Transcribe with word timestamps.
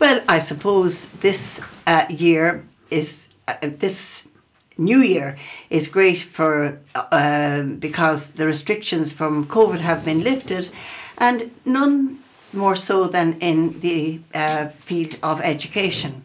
Well, 0.00 0.22
I 0.28 0.38
suppose 0.38 1.06
this 1.06 1.60
uh, 1.84 2.04
year 2.08 2.64
is 2.88 3.30
uh, 3.48 3.56
this 3.62 4.28
new 4.76 5.00
year 5.00 5.36
is 5.70 5.88
great 5.88 6.20
for 6.20 6.78
uh, 6.94 7.62
because 7.62 8.30
the 8.30 8.46
restrictions 8.46 9.10
from 9.12 9.46
COVID 9.46 9.80
have 9.80 10.04
been 10.04 10.22
lifted, 10.22 10.68
and 11.16 11.50
none 11.64 12.20
more 12.52 12.76
so 12.76 13.08
than 13.08 13.40
in 13.40 13.80
the 13.80 14.20
uh, 14.32 14.68
field 14.68 15.16
of 15.20 15.40
education, 15.40 16.24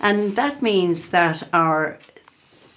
and 0.00 0.34
that 0.36 0.62
means 0.62 1.10
that 1.10 1.42
our 1.52 1.98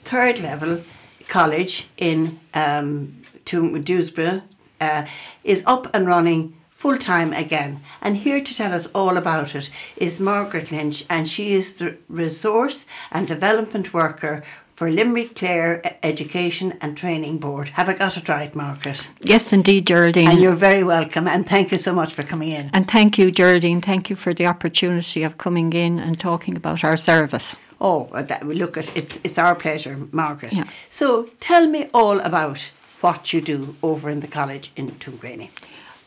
third 0.04 0.39
level 0.39 0.81
college 1.29 1.88
in 1.97 2.41
um, 2.54 3.21
Dewsbury 3.45 4.41
uh, 4.81 5.05
is 5.45 5.63
up 5.65 5.95
and 5.95 6.05
running 6.07 6.55
full 6.75 6.97
time 6.97 7.33
again. 7.33 7.81
And 8.01 8.17
here 8.17 8.41
to 8.41 8.55
tell 8.55 8.73
us 8.73 8.85
all 8.93 9.17
about 9.17 9.55
it 9.55 9.71
is 9.97 10.19
Margaret 10.19 10.71
Lynch, 10.71 11.03
and 11.09 11.27
she 11.27 11.53
is 11.53 11.73
the 11.75 11.97
resource 12.07 12.85
and 13.11 13.27
development 13.27 13.93
worker 13.93 14.43
for 14.75 14.91
Limerick 14.91 15.35
Clare 15.35 15.97
Education 16.03 16.77
and 16.81 16.97
Training 16.97 17.38
Board. 17.38 17.69
Have 17.69 17.88
I 17.88 17.93
got 17.93 18.17
it 18.17 18.27
right, 18.27 18.53
Margaret? 18.53 19.07
Yes, 19.21 19.53
indeed, 19.53 19.88
Geraldine. 19.88 20.27
And 20.27 20.41
you're 20.41 20.52
very 20.52 20.83
welcome, 20.83 21.30
and 21.30 21.47
thank 21.47 21.71
you 21.71 21.77
so 21.77 21.93
much 21.93 22.13
for 22.13 22.23
coming 22.23 22.52
in. 22.52 22.69
And 22.73 22.85
thank 22.85 23.17
you, 23.17 23.31
Geraldine. 23.31 23.80
Thank 23.80 24.09
you 24.09 24.17
for 24.17 24.33
the 24.33 24.45
opportunity 24.45 25.23
of 25.23 25.38
coming 25.38 25.71
in 25.71 25.97
and 25.97 26.19
talking 26.19 26.57
about 26.57 26.83
our 26.83 26.97
service. 26.97 27.55
Oh, 27.80 28.09
uh, 28.11 28.21
that, 28.23 28.45
look, 28.45 28.77
at 28.77 28.95
it's 28.97 29.19
it's 29.23 29.38
our 29.38 29.55
pleasure, 29.55 29.97
Margaret. 30.11 30.53
Yeah. 30.53 30.66
So 30.89 31.30
tell 31.39 31.67
me 31.67 31.89
all 31.94 32.19
about 32.19 32.71
what 32.99 33.31
you 33.31 33.39
do 33.39 33.75
over 33.81 34.09
in 34.09 34.19
the 34.19 34.27
college 34.27 34.71
in 34.75 34.91
Tuamgraney. 34.91 35.49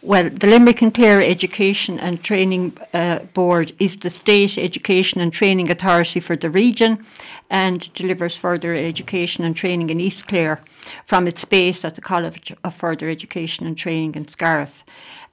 Well, 0.01 0.31
the 0.31 0.47
Limerick 0.47 0.81
and 0.81 0.95
Clare 0.95 1.21
Education 1.21 1.99
and 1.99 2.23
Training 2.23 2.77
uh, 2.95 3.19
Board 3.35 3.73
is 3.81 3.97
the 3.97 4.11
state 4.11 4.57
education 4.57 5.21
and 5.21 5.33
training 5.33 5.73
authority 5.73 6.21
for 6.21 6.37
the 6.37 6.51
region 6.51 7.05
and 7.51 7.93
delivers 7.95 8.37
further 8.37 8.77
education 8.77 9.45
and 9.45 9.57
training 9.57 9.91
in 9.91 9.99
East 9.99 10.29
Clare 10.29 10.61
from 11.05 11.27
its 11.27 11.45
base 11.45 11.85
at 11.85 11.97
the 11.97 12.01
College 12.01 12.53
of 12.63 12.75
Further 12.77 13.09
Education 13.09 13.67
and 13.67 13.77
Training 13.77 14.15
in 14.15 14.29
Scariff. 14.29 14.85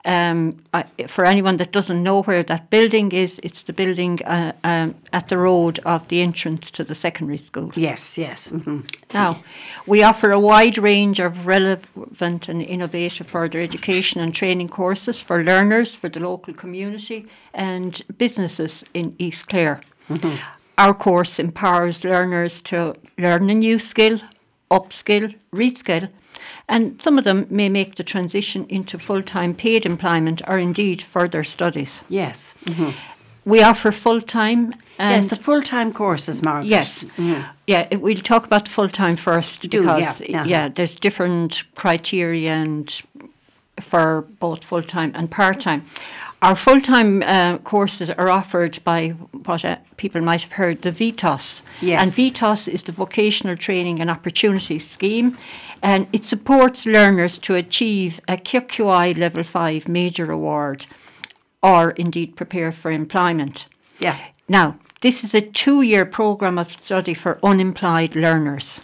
Um, 0.05 0.57
I, 0.71 0.83
for 1.07 1.25
anyone 1.25 1.57
that 1.57 1.71
doesn't 1.71 2.03
know 2.03 2.21
where 2.21 2.43
that 2.43 2.69
building 2.69 3.11
is, 3.11 3.39
it's 3.43 3.63
the 3.63 3.73
building 3.73 4.19
uh, 4.23 4.53
um, 4.63 4.93
at 5.11 5.29
the 5.29 5.37
road 5.37 5.79
of 5.83 6.07
the 6.09 6.21
entrance 6.21 6.69
to 6.71 6.83
the 6.83 6.93
secondary 6.93 7.39
school. 7.39 7.71
Yes, 7.75 8.15
yes. 8.15 8.51
Mm-hmm. 8.51 8.81
Now, 9.15 9.41
we 9.87 10.03
offer 10.03 10.31
a 10.31 10.39
wide 10.39 10.77
range 10.77 11.19
of 11.19 11.47
relevant 11.47 12.47
and 12.47 12.61
innovative 12.61 13.27
further 13.27 13.59
education 13.59 14.21
and 14.21 14.31
training 14.31 14.69
courses 14.69 15.21
for 15.21 15.43
learners, 15.43 15.95
for 15.95 16.07
the 16.07 16.19
local 16.19 16.53
community, 16.53 17.25
and 17.53 17.99
businesses 18.17 18.83
in 18.93 19.15
East 19.17 19.47
Clare. 19.47 19.81
Mm-hmm. 20.09 20.35
Our 20.77 20.93
course 20.93 21.39
empowers 21.39 22.03
learners 22.03 22.61
to 22.63 22.95
learn 23.17 23.49
a 23.49 23.55
new 23.55 23.79
skill, 23.79 24.19
upskill, 24.69 25.33
reskill 25.51 26.09
and 26.67 27.01
some 27.01 27.17
of 27.17 27.23
them 27.23 27.47
may 27.49 27.69
make 27.69 27.95
the 27.95 28.03
transition 28.03 28.65
into 28.69 28.97
full 28.99 29.23
time 29.23 29.53
paid 29.53 29.85
employment 29.85 30.41
or 30.47 30.57
indeed 30.57 31.01
further 31.01 31.43
studies. 31.43 32.03
Yes. 32.09 32.53
Mm-hmm. 32.65 32.91
We 33.45 33.61
offer 33.61 33.91
full 33.91 34.21
time. 34.21 34.73
Yes, 34.97 35.29
the 35.29 35.35
full 35.35 35.61
time 35.61 35.93
courses, 35.93 36.41
Margaret. 36.41 36.67
Yes. 36.67 37.03
Mm-hmm. 37.03 37.41
Yeah, 37.67 37.95
we'll 37.97 38.15
talk 38.17 38.45
about 38.45 38.67
full 38.67 38.89
time 38.89 39.15
first 39.15 39.61
Do, 39.69 39.81
because, 39.81 40.21
yeah, 40.21 40.27
yeah. 40.29 40.45
yeah, 40.45 40.69
there's 40.69 40.95
different 40.95 41.63
criteria 41.75 42.53
and 42.53 43.01
for 43.79 44.21
both 44.39 44.63
full 44.63 44.83
time 44.83 45.11
and 45.15 45.29
part 45.29 45.59
time. 45.59 45.85
Our 46.41 46.55
full 46.55 46.81
time 46.81 47.23
uh, 47.23 47.57
courses 47.59 48.09
are 48.09 48.29
offered 48.29 48.79
by 48.83 49.09
what 49.09 49.65
uh, 49.65 49.77
people 49.97 50.21
might 50.21 50.43
have 50.43 50.53
heard 50.53 50.81
the 50.81 50.91
VTOS. 50.91 51.61
Yes. 51.81 52.01
And 52.01 52.11
VTOS 52.11 52.67
is 52.67 52.83
the 52.83 52.91
Vocational 52.91 53.55
Training 53.55 53.99
and 53.99 54.09
Opportunity 54.09 54.79
Scheme, 54.79 55.37
and 55.81 56.07
it 56.13 56.23
supports 56.23 56.85
learners 56.85 57.37
to 57.39 57.55
achieve 57.55 58.19
a 58.27 58.37
QQI 58.37 59.17
Level 59.17 59.43
5 59.43 59.87
Major 59.87 60.31
Award 60.31 60.87
or 61.65 61.91
indeed 61.91 62.35
prepare 62.35 62.71
for 62.71 62.91
employment. 62.91 63.65
Yeah. 63.99 64.17
Now, 64.47 64.77
this 65.01 65.23
is 65.23 65.33
a 65.33 65.41
two 65.41 65.81
year 65.81 66.05
programme 66.05 66.59
of 66.59 66.71
study 66.71 67.15
for 67.15 67.39
unemployed 67.43 68.15
learners. 68.15 68.81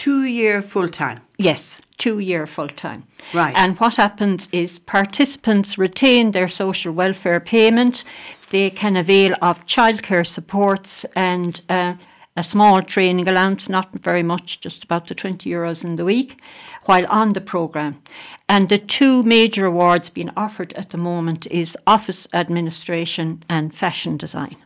Two 0.00 0.24
year 0.24 0.62
full 0.62 0.88
time? 0.88 1.20
Yes 1.38 1.80
two 2.00 2.18
year 2.18 2.46
full 2.46 2.68
time. 2.68 3.04
Right. 3.32 3.54
And 3.56 3.78
what 3.78 3.96
happens 3.96 4.48
is 4.50 4.80
participants 4.80 5.78
retain 5.78 6.32
their 6.32 6.48
social 6.48 6.92
welfare 6.92 7.40
payment, 7.40 8.04
they 8.48 8.70
can 8.70 8.96
avail 8.96 9.36
of 9.40 9.66
childcare 9.66 10.26
supports 10.26 11.04
and 11.14 11.60
uh, 11.68 11.94
a 12.36 12.42
small 12.42 12.80
training 12.80 13.28
allowance, 13.28 13.68
not 13.68 13.90
very 13.92 14.22
much, 14.22 14.60
just 14.60 14.82
about 14.84 15.08
the 15.08 15.14
20 15.14 15.50
euros 15.50 15.84
in 15.84 15.96
the 15.96 16.04
week, 16.04 16.40
while 16.86 17.06
on 17.10 17.34
the 17.34 17.40
programme. 17.40 18.02
And 18.48 18.68
the 18.68 18.78
two 18.78 19.22
major 19.22 19.66
awards 19.66 20.10
being 20.10 20.30
offered 20.36 20.72
at 20.72 20.90
the 20.90 20.98
moment 20.98 21.46
is 21.50 21.76
Office 21.86 22.26
Administration 22.32 23.42
and 23.48 23.74
Fashion 23.74 24.16
Design 24.16 24.56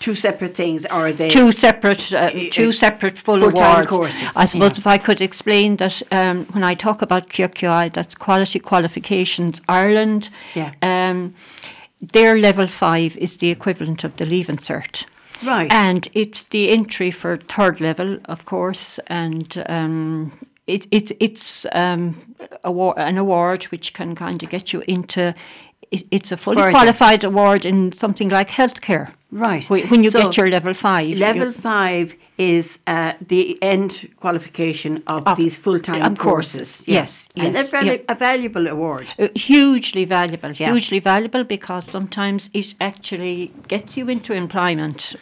two 0.00 0.14
separate 0.14 0.54
things, 0.56 0.84
are 0.86 1.12
they 1.12 1.30
two 1.30 1.52
separate 1.52 2.12
uh, 2.12 2.30
two 2.50 2.72
separate 2.72 3.16
full 3.16 3.44
awards? 3.44 3.88
Courses. 3.88 4.36
I 4.36 4.46
suppose 4.46 4.72
yeah. 4.76 4.80
if 4.80 4.86
I 4.86 4.98
could 4.98 5.20
explain 5.20 5.76
that 5.76 6.02
um, 6.10 6.46
when 6.46 6.64
I 6.64 6.74
talk 6.74 7.02
about 7.02 7.28
QQI, 7.28 7.92
that's 7.92 8.14
Quality 8.16 8.58
Qualifications 8.58 9.60
Ireland. 9.68 10.30
Yeah. 10.54 10.72
Um, 10.82 11.34
their 12.00 12.38
level 12.38 12.66
five 12.66 13.16
is 13.18 13.36
the 13.36 13.50
equivalent 13.50 14.04
of 14.04 14.16
the 14.16 14.26
Leaving 14.26 14.56
Cert. 14.56 15.04
Right. 15.44 15.70
And 15.72 16.08
it's 16.12 16.44
the 16.44 16.70
entry 16.70 17.10
for 17.10 17.36
third 17.36 17.80
level, 17.80 18.18
of 18.24 18.44
course, 18.44 18.98
and 19.06 19.62
um, 19.68 20.32
it, 20.66 20.86
it, 20.90 21.12
it's 21.20 21.66
um, 21.72 22.34
award, 22.64 22.98
an 22.98 23.18
award 23.18 23.64
which 23.64 23.92
can 23.92 24.14
kind 24.14 24.42
of 24.42 24.50
get 24.50 24.72
you 24.72 24.82
into. 24.86 25.34
It, 25.90 26.06
it's 26.10 26.32
a 26.32 26.36
fully 26.36 26.56
Further. 26.56 26.70
qualified 26.70 27.24
award 27.24 27.64
in 27.64 27.92
something 27.92 28.28
like 28.28 28.48
healthcare. 28.48 29.12
Right. 29.32 29.68
When 29.70 30.02
you 30.02 30.10
so 30.10 30.22
get 30.22 30.36
your 30.36 30.48
level 30.48 30.74
five. 30.74 31.16
Level 31.16 31.52
five 31.52 32.16
is 32.36 32.80
uh, 32.86 33.12
the 33.20 33.62
end 33.62 34.08
qualification 34.16 35.02
of, 35.06 35.26
of 35.26 35.36
these 35.36 35.56
full 35.56 35.78
time 35.78 36.16
courses. 36.16 36.82
Yes. 36.86 37.28
yes. 37.34 37.46
And 37.46 37.54
yes, 37.54 37.72
a, 37.72 37.84
yeah. 37.84 37.96
a 38.08 38.14
valuable 38.14 38.66
award. 38.66 39.14
Uh, 39.18 39.28
hugely 39.36 40.04
valuable. 40.04 40.52
Yeah. 40.52 40.72
Hugely 40.72 40.98
valuable 40.98 41.44
because 41.44 41.84
sometimes 41.84 42.50
it 42.52 42.74
actually 42.80 43.52
gets 43.68 43.96
you 43.96 44.08
into 44.08 44.32
employment 44.32 45.14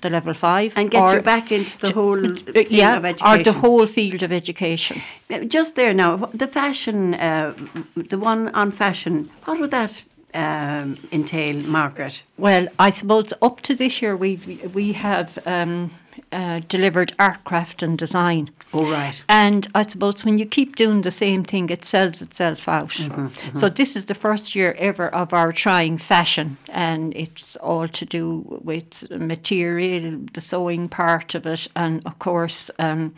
the 0.00 0.10
level 0.10 0.34
five 0.34 0.72
and 0.76 0.90
get 0.90 1.14
you 1.14 1.20
back 1.20 1.50
into 1.50 1.76
the 1.78 1.92
whole 1.92 2.24
uh, 2.24 2.36
field 2.36 2.70
yeah, 2.70 2.96
of 2.96 3.04
education 3.04 3.40
or 3.40 3.42
the 3.42 3.52
whole 3.52 3.86
field 3.86 4.22
of 4.22 4.30
education. 4.30 5.02
Just 5.48 5.74
there 5.74 5.92
now, 5.92 6.30
the 6.32 6.46
fashion, 6.46 7.14
uh, 7.14 7.54
the 7.96 8.18
one 8.18 8.48
on 8.50 8.70
fashion. 8.70 9.30
What 9.44 9.58
would 9.58 9.72
that 9.72 10.04
um, 10.34 10.96
entail, 11.12 11.62
Margaret? 11.64 12.22
Well, 12.36 12.68
I 12.78 12.90
suppose 12.90 13.32
up 13.40 13.60
to 13.62 13.74
this 13.74 14.02
year 14.02 14.16
we 14.16 14.36
we 14.72 14.92
have 14.92 15.38
um, 15.46 15.90
uh, 16.32 16.60
delivered 16.68 17.12
art, 17.18 17.44
craft, 17.44 17.82
and 17.82 17.98
design. 17.98 18.50
Oh 18.72 18.90
right. 18.90 19.22
And 19.28 19.66
I 19.74 19.82
suppose 19.82 20.24
when 20.24 20.38
you 20.38 20.46
keep 20.46 20.76
doing 20.76 21.02
the 21.02 21.10
same 21.10 21.44
thing, 21.44 21.70
it 21.70 21.84
sells 21.84 22.20
itself 22.20 22.68
out. 22.68 22.90
Mm-hmm, 22.90 23.26
mm-hmm. 23.26 23.56
So 23.56 23.68
this 23.68 23.96
is 23.96 24.06
the 24.06 24.14
first 24.14 24.54
year 24.54 24.74
ever 24.78 25.08
of 25.14 25.32
our 25.32 25.52
trying 25.52 25.98
fashion, 25.98 26.58
and 26.68 27.16
it's 27.16 27.56
all 27.56 27.88
to 27.88 28.04
do 28.04 28.44
with 28.64 29.10
material, 29.10 30.20
the 30.32 30.40
sewing 30.40 30.88
part 30.88 31.34
of 31.34 31.46
it, 31.46 31.68
and 31.74 32.04
of 32.06 32.18
course. 32.18 32.70
Um, 32.78 33.14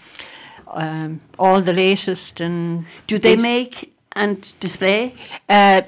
um, 0.73 1.21
all 1.37 1.61
the 1.61 1.73
latest 1.73 2.41
and 2.41 2.87
do 3.09 3.19
they 3.19 3.35
make 3.35 3.93
and 4.13 4.53
display? 4.61 5.15
Uh, 5.49 5.83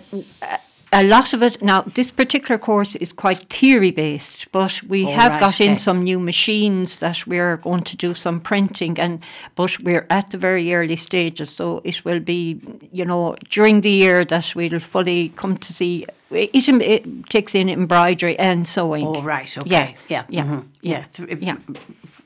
a 0.92 1.02
lot 1.02 1.32
of 1.32 1.42
it 1.42 1.62
now 1.62 1.82
this 1.94 2.10
particular 2.10 2.58
course 2.58 2.94
is 2.96 3.12
quite 3.12 3.48
theory 3.48 3.90
based 3.90 4.50
but 4.52 4.82
we 4.88 5.06
oh, 5.06 5.10
have 5.10 5.32
right, 5.32 5.40
got 5.40 5.60
in 5.60 5.78
some 5.78 6.02
new 6.02 6.20
machines 6.20 6.98
that 6.98 7.26
we're 7.26 7.56
going 7.56 7.80
to 7.80 7.96
do 7.96 8.14
some 8.14 8.38
printing 8.40 8.98
and 9.00 9.20
but 9.54 9.78
we're 9.80 10.06
at 10.10 10.30
the 10.30 10.38
very 10.38 10.72
early 10.74 10.96
stages 10.96 11.50
so 11.50 11.80
it 11.84 12.04
will 12.04 12.20
be 12.20 12.60
you 12.92 13.04
know 13.04 13.34
during 13.48 13.80
the 13.80 13.90
year 13.90 14.24
that 14.24 14.52
we'll 14.54 14.80
fully 14.80 15.30
come 15.30 15.56
to 15.56 15.72
see 15.72 16.06
it, 16.30 16.68
it 16.68 17.28
takes 17.28 17.54
in 17.54 17.68
embroidery 17.68 18.38
and 18.38 18.68
sewing 18.68 19.06
oh 19.06 19.22
right 19.22 19.56
okay 19.58 19.70
yeah 19.70 19.92
yeah 20.08 20.24
yeah 20.28 20.44
mm-hmm. 20.44 20.60
yeah, 20.82 21.04
yeah. 21.18 21.36
yeah. 21.40 21.56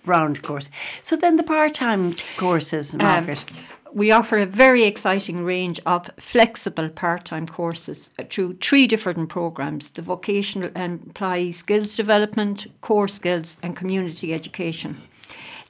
round 0.04 0.42
course 0.42 0.68
so 1.02 1.16
then 1.16 1.36
the 1.36 1.42
part-time 1.42 2.14
courses 2.36 2.94
um, 2.94 2.98
Margaret 2.98 3.44
um, 3.48 3.56
we 3.96 4.10
offer 4.10 4.36
a 4.36 4.44
very 4.44 4.84
exciting 4.84 5.42
range 5.42 5.80
of 5.86 6.10
flexible 6.18 6.90
part 6.90 7.24
time 7.24 7.46
courses 7.46 8.10
through 8.28 8.54
three 8.60 8.86
different 8.86 9.30
programs 9.30 9.90
the 9.92 10.02
vocational 10.02 10.70
and 10.74 11.00
employee 11.06 11.50
skills 11.50 11.96
development, 11.96 12.66
core 12.82 13.08
skills, 13.08 13.56
and 13.62 13.74
community 13.74 14.34
education. 14.34 15.00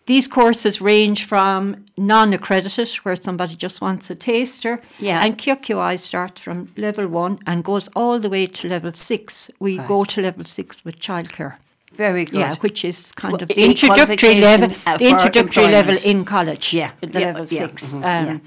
These 0.07 0.27
courses 0.27 0.81
range 0.81 1.25
from 1.25 1.85
non 1.97 2.33
accredited, 2.33 2.89
where 3.05 3.15
somebody 3.15 3.55
just 3.55 3.81
wants 3.81 4.11
a 4.11 4.17
taster, 4.17 4.81
yeah. 4.99 5.25
and 5.25 5.39
QQI 5.39 5.97
starts 5.99 6.43
from 6.43 6.73
level 6.77 7.07
one 7.07 7.39
and 7.47 7.63
goes 7.63 7.89
all 7.95 8.19
the 8.19 8.29
way 8.29 8.47
to 8.47 8.69
level 8.69 8.93
six. 8.93 9.53
We 9.61 9.79
right. 9.79 9.87
go 9.87 10.05
to 10.05 10.21
level 10.21 10.45
six 10.45 10.85
with 10.85 10.99
childcare. 10.99 11.59
Very 11.97 12.25
good. 12.25 12.41
Yeah, 12.41 12.55
which 12.57 12.85
is 12.85 13.13
kind 13.13 13.33
Well, 13.33 13.43
of 13.43 13.49
the 13.49 13.65
introductory 13.65 14.35
level, 14.41 14.71
uh, 14.87 14.99
the 14.99 15.09
introductory 15.09 15.69
level 15.69 15.97
in 16.05 16.25
college. 16.25 16.75
Yeah, 16.75 16.91
at 17.03 17.13
the 17.13 17.21
yeah, 17.21 17.27
level 17.27 17.47
yeah, 17.51 17.67
6 17.67 17.93
mhm, 17.93 17.97
Um, 17.97 18.03
yeah. 18.03 18.39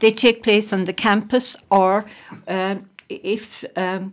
They 0.00 0.12
take 0.12 0.42
place 0.42 0.72
on 0.72 0.84
the 0.84 0.92
campus, 0.92 1.56
or 1.68 2.04
um, 2.48 2.88
if 3.08 3.64
um, 3.76 4.12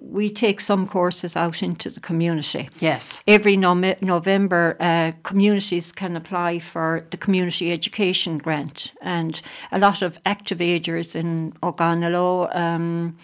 we 0.00 0.28
take 0.30 0.60
some 0.60 0.86
courses 0.86 1.36
out 1.36 1.62
into 1.62 1.90
the 1.90 2.00
community. 2.00 2.68
Yes. 2.80 3.22
Every 3.26 3.56
Nome- 3.56 3.94
November, 4.00 4.76
uh, 4.80 5.12
communities 5.22 5.92
can 5.92 6.16
apply 6.16 6.58
for 6.60 7.06
the 7.10 7.16
community 7.16 7.72
education 7.72 8.38
grant, 8.38 8.92
and 9.00 9.40
a 9.70 9.78
lot 9.78 10.02
of 10.02 10.18
active 10.24 10.60
agers 10.60 11.14
in 11.14 11.52
Ogonnelloe, 11.62 12.48
um, 12.56 13.16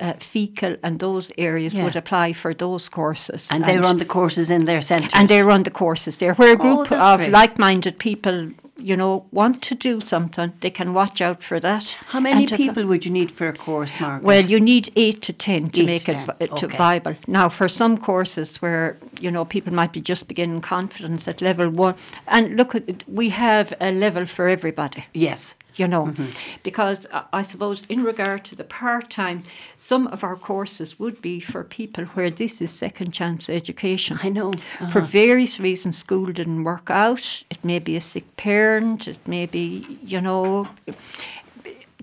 uh, 0.00 0.12
Feakle, 0.18 0.76
and 0.82 0.98
those 0.98 1.32
areas 1.38 1.74
Yeah. 1.76 1.84
would 1.84 1.96
apply 1.96 2.32
for 2.32 2.54
those 2.54 2.88
courses. 2.88 3.48
And 3.50 3.64
they 3.64 3.78
run 3.78 3.98
the 3.98 4.04
courses 4.04 4.50
in 4.50 4.64
their 4.64 4.80
centres. 4.80 5.12
and 5.14 5.28
they 5.28 5.42
run 5.42 5.62
the 5.62 5.70
courses 5.70 6.16
there. 6.18 6.34
Where 6.34 6.52
a 6.52 6.56
group 6.56 6.90
Oh, 6.92 6.96
of 7.14 7.18
great. 7.20 7.30
like-minded 7.32 7.98
people, 7.98 8.48
you 8.84 8.96
know, 8.96 9.24
want 9.30 9.62
to 9.62 9.74
do 9.74 9.98
something, 10.02 10.52
they 10.60 10.68
can 10.68 10.92
watch 10.92 11.22
out 11.22 11.42
for 11.42 11.58
that. 11.58 11.96
How 12.08 12.20
many 12.20 12.44
and 12.44 12.52
people 12.52 12.84
would 12.84 13.06
you 13.06 13.10
need 13.10 13.30
for 13.30 13.48
a 13.48 13.54
course, 13.54 13.98
Margaret? 13.98 14.22
Well, 14.22 14.44
you 14.44 14.60
need 14.60 14.92
eight 14.94 15.22
to 15.22 15.32
ten 15.32 15.70
to 15.70 15.80
Eight 15.80 15.86
make 15.86 16.04
to 16.04 16.10
it 16.10 16.14
10, 16.14 16.26
vi- 16.26 16.46
to 16.46 16.66
okay. 16.66 16.76
viable. 16.76 17.16
Now, 17.26 17.48
for 17.48 17.66
some 17.66 17.96
courses 17.96 18.60
where 18.60 18.98
you 19.20 19.30
know 19.30 19.46
people 19.46 19.72
might 19.72 19.92
be 19.94 20.02
just 20.02 20.28
beginning 20.28 20.60
confidence 20.60 21.26
at 21.26 21.40
level 21.40 21.70
one, 21.70 21.94
and 22.26 22.56
look, 22.58 22.74
at 22.74 22.86
it, 22.86 23.04
we 23.08 23.30
have 23.30 23.72
a 23.80 23.90
level 23.90 24.26
for 24.26 24.48
everybody 24.48 25.06
yes. 25.14 25.54
You 25.76 25.88
know, 25.88 26.06
Mm-hmm. 26.06 26.58
because 26.62 27.06
I- 27.12 27.24
I 27.40 27.42
suppose 27.42 27.82
in 27.88 28.04
regard 28.04 28.44
to 28.44 28.54
the 28.56 28.64
part 28.64 29.10
time, 29.10 29.42
some 29.76 30.06
of 30.08 30.22
our 30.24 30.36
courses 30.36 30.98
would 31.00 31.20
be 31.20 31.40
for 31.40 31.64
people 31.64 32.04
where 32.14 32.30
this 32.30 32.60
is 32.60 32.70
second 32.70 33.12
chance 33.12 33.48
education. 33.50 34.18
I 34.22 34.28
know. 34.28 34.52
For 34.92 35.00
Uh-huh. 35.00 35.00
various 35.24 35.58
reasons, 35.60 35.98
school 35.98 36.32
didn't 36.32 36.64
work 36.64 36.90
out. 36.90 37.44
It 37.50 37.64
may 37.64 37.80
be 37.80 37.96
a 37.96 38.00
sick 38.00 38.24
parent. 38.36 39.06
It 39.08 39.26
may 39.26 39.46
be, 39.46 39.98
you 40.12 40.20
know, 40.20 40.66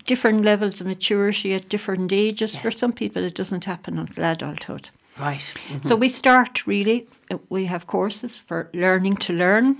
different 0.06 0.44
levels 0.44 0.80
of 0.80 0.86
maturity 0.86 1.54
at 1.54 1.68
different 1.68 2.12
ages. 2.12 2.56
For 2.56 2.70
some 2.70 2.92
people, 2.92 3.22
it 3.24 3.34
doesn't 3.38 3.64
happen 3.64 3.98
until 3.98 4.24
adulthood. 4.24 4.90
Right. 5.20 5.42
So 5.82 5.94
we 5.96 6.08
start 6.08 6.66
really, 6.66 7.06
uh, 7.30 7.38
we 7.50 7.66
have 7.66 7.86
courses 7.86 8.38
for 8.38 8.70
learning 8.72 9.16
to 9.16 9.32
learn. 9.32 9.76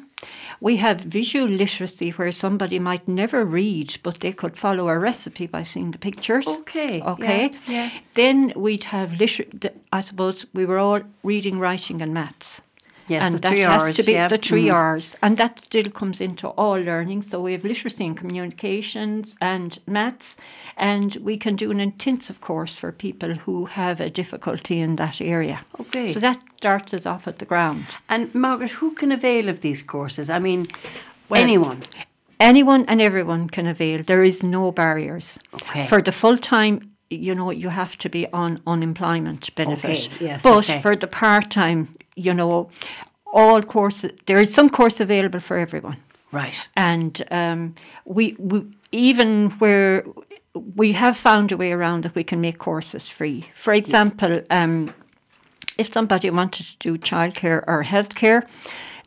We 0.60 0.76
have 0.76 1.00
visual 1.00 1.48
literacy 1.48 2.10
where 2.10 2.30
somebody 2.32 2.78
might 2.78 3.08
never 3.08 3.44
read, 3.44 3.96
but 4.02 4.20
they 4.20 4.32
could 4.32 4.56
follow 4.56 4.88
a 4.88 4.98
recipe 4.98 5.46
by 5.46 5.62
seeing 5.64 5.90
the 5.92 5.98
pictures. 5.98 6.46
Okay, 6.60 7.00
Okay. 7.02 7.52
yeah. 7.66 7.90
Then 8.14 8.52
we'd 8.56 8.84
have 8.84 9.18
liter- 9.18 9.46
I 9.92 10.00
suppose 10.02 10.46
we 10.54 10.64
were 10.66 10.78
all 10.78 11.00
reading, 11.24 11.58
writing, 11.58 12.02
and 12.02 12.12
maths. 12.14 12.60
Yes, 13.12 13.24
and 13.24 13.34
the 13.34 13.40
that 13.40 13.50
three 13.52 13.60
has 13.60 13.82
Rs, 13.90 13.96
to 13.96 14.02
be 14.02 14.12
yeah. 14.12 14.28
the 14.28 14.38
3 14.38 14.66
Mhm. 14.66 14.74
R's, 14.74 15.16
and 15.22 15.36
that 15.36 15.58
still 15.58 15.90
comes 15.90 16.20
into 16.20 16.48
all 16.48 16.78
learning. 16.90 17.22
So 17.22 17.40
we 17.40 17.52
have 17.52 17.64
literacy 17.64 18.04
and 18.06 18.16
communications 18.16 19.34
and 19.40 19.78
maths, 19.86 20.36
and 20.76 21.16
we 21.28 21.36
can 21.36 21.56
do 21.56 21.70
an 21.70 21.80
intensive 21.80 22.40
course 22.40 22.74
for 22.74 22.92
people 22.92 23.34
who 23.44 23.66
have 23.66 24.00
a 24.00 24.08
difficulty 24.10 24.80
in 24.80 24.96
that 24.96 25.20
area. 25.20 25.58
Okay. 25.80 26.12
So 26.12 26.20
that 26.20 26.38
starts 26.56 26.94
us 26.94 27.06
off 27.06 27.26
at 27.28 27.38
the 27.38 27.44
ground. 27.46 27.84
And 28.08 28.34
Margaret, 28.34 28.70
who 28.80 28.92
can 28.94 29.12
avail 29.12 29.48
of 29.48 29.60
these 29.60 29.82
courses? 29.82 30.28
I 30.30 30.38
mean, 30.38 30.66
Well, 31.28 31.42
anyone. 31.42 31.78
Anyone 32.40 32.84
and 32.88 33.00
everyone 33.00 33.48
can 33.48 33.66
avail. 33.66 34.02
There 34.04 34.24
is 34.24 34.42
no 34.42 34.72
barriers. 34.72 35.38
Okay. 35.54 35.86
For 35.86 36.02
the 36.02 36.12
full 36.12 36.36
time, 36.36 36.80
you 37.14 37.34
know, 37.34 37.50
you 37.50 37.68
have 37.70 37.96
to 37.98 38.08
be 38.08 38.26
on 38.32 38.58
unemployment 38.66 39.54
benefit. 39.54 40.08
Okay, 40.08 40.24
yes, 40.24 40.42
But 40.42 40.58
okay. 40.58 40.80
for 40.80 40.96
the 40.96 41.06
part 41.06 41.50
time, 41.50 41.88
you 42.16 42.34
know, 42.34 42.70
all 43.32 43.62
courses, 43.62 44.12
there 44.26 44.40
is 44.40 44.52
some 44.54 44.68
course 44.68 45.00
available 45.00 45.40
for 45.40 45.58
everyone. 45.58 45.96
Right. 46.32 46.54
And 46.76 47.22
um, 47.30 47.74
we, 48.04 48.36
we 48.38 48.64
even 48.90 49.50
where 49.52 50.04
we 50.54 50.92
have 50.92 51.16
found 51.16 51.52
a 51.52 51.56
way 51.56 51.72
around 51.72 52.02
that 52.04 52.14
we 52.14 52.24
can 52.24 52.40
make 52.40 52.58
courses 52.58 53.08
free. 53.08 53.46
For 53.54 53.72
example, 53.72 54.42
um, 54.50 54.94
if 55.82 55.92
somebody 55.92 56.30
wanted 56.30 56.64
to 56.70 56.76
do 56.86 56.92
childcare 57.10 57.60
or 57.66 57.78
healthcare, 57.84 58.40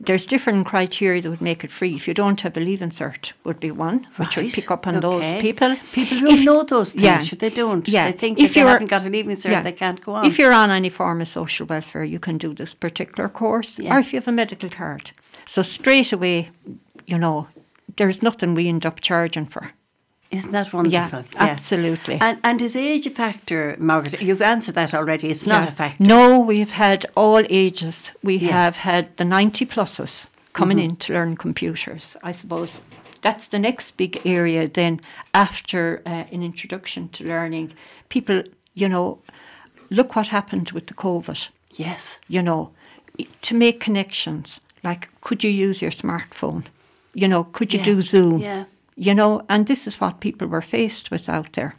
there's 0.08 0.26
different 0.34 0.66
criteria 0.74 1.22
that 1.22 1.30
would 1.30 1.42
make 1.52 1.64
it 1.66 1.72
free. 1.72 1.94
If 1.96 2.06
you 2.08 2.14
don't 2.14 2.42
have 2.42 2.58
a 2.58 2.60
leaving 2.60 2.90
cert, 3.00 3.24
would 3.46 3.60
be 3.62 3.72
one, 3.72 3.98
which 4.20 4.36
would 4.36 4.52
pick 4.58 4.70
up 4.76 4.86
on 4.88 5.00
those 5.00 5.34
people. 5.46 5.70
People 5.94 6.20
don't 6.20 6.34
If- 6.40 6.46
know 6.50 6.64
those 6.64 6.92
things. 6.94 7.04
yeah. 7.32 7.38
They 7.44 7.50
don't. 7.62 7.88
Yeah. 7.88 8.06
They 8.12 8.18
think 8.18 8.38
If 8.38 8.54
they 8.54 8.60
you're- 8.62 8.72
haven't 8.74 8.90
got 8.96 9.06
a 9.06 9.10
leaving 9.10 9.38
cert, 9.38 9.52
yeah. 9.52 9.62
they 9.64 9.72
can't 9.84 10.00
go 10.06 10.12
on. 10.16 10.26
If 10.26 10.38
you're 10.40 10.54
on 10.64 10.70
any 10.70 10.90
form 10.90 11.22
of 11.22 11.28
social 11.30 11.66
welfare, 11.74 12.04
you 12.04 12.20
can 12.20 12.38
do 12.38 12.54
this 12.54 12.74
particular 12.76 13.30
course, 13.30 13.72
Yeah. 13.80 13.96
or 13.96 14.00
if 14.00 14.12
you 14.12 14.18
have 14.20 14.28
a 14.28 14.34
medical 14.44 14.70
card. 14.70 15.12
So 15.46 15.62
straight 15.64 16.12
away, 16.18 16.50
you 17.08 17.18
know, 17.18 17.48
there's 17.98 18.22
nothing 18.22 18.54
we 18.56 18.68
end 18.68 18.86
up 18.86 19.00
charging 19.00 19.46
for. 19.54 19.64
Isn't 20.32 20.52
that 20.52 20.74
wonderful? 20.74 20.92
Yeah, 20.94 21.10
wonderful? 21.12 21.40
absolutely. 21.42 22.18
And, 22.20 22.40
and 22.44 22.62
is 22.62 22.76
age 22.76 23.06
a 23.08 23.10
factor, 23.10 23.76
Margaret? 23.80 24.22
You've 24.22 24.42
answered 24.42 24.76
that 24.76 24.94
already. 24.94 25.30
It's 25.30 25.46
not 25.46 25.64
Yeah. 25.64 25.70
a 25.70 25.72
factor. 25.76 26.04
No, 26.04 26.40
we've 26.40 26.72
had 26.72 27.06
all 27.16 27.44
ages. 27.50 28.12
We 28.24 28.36
Yeah. 28.38 28.52
have 28.52 28.78
had 28.78 29.16
the 29.18 29.24
90 29.26 29.66
pluses 29.66 30.26
coming 30.54 30.78
Mm-hmm. 30.78 30.90
in 30.90 30.96
to 30.98 31.14
learn 31.14 31.36
computers. 31.38 32.18
I 32.24 32.32
suppose 32.34 32.82
that's 33.22 33.48
the 33.48 33.60
next 33.60 33.98
big 33.98 34.22
area 34.26 34.68
then 34.68 35.00
after 35.34 36.02
uh, 36.06 36.24
an 36.32 36.44
introduction 36.44 37.10
to 37.10 37.24
learning. 37.24 37.74
People, 38.10 38.44
you 38.74 38.90
know, 38.90 39.20
look 39.90 40.16
what 40.16 40.28
happened 40.28 40.72
with 40.72 40.88
the 40.88 40.94
COVID, 40.96 41.50
Yes. 41.76 42.20
you 42.28 42.42
know, 42.42 42.72
to 43.42 43.56
make 43.56 43.80
connections. 43.80 44.60
Like, 44.84 45.10
could 45.22 45.44
you 45.44 45.50
use 45.50 45.82
your 45.82 45.92
smartphone? 45.92 46.66
You 47.14 47.28
know, 47.28 47.44
could 47.46 47.74
you 47.74 47.80
Yeah. 47.80 47.86
do 47.86 48.02
Zoom? 48.02 48.40
Yeah. 48.40 48.64
You 48.96 49.14
know, 49.14 49.42
and 49.50 49.68
this 49.68 49.88
is 49.88 50.00
what 50.02 50.20
people 50.20 50.48
were 50.48 50.62
faced 50.62 51.12
with 51.12 51.30
out 51.30 51.54
there. 51.54 51.76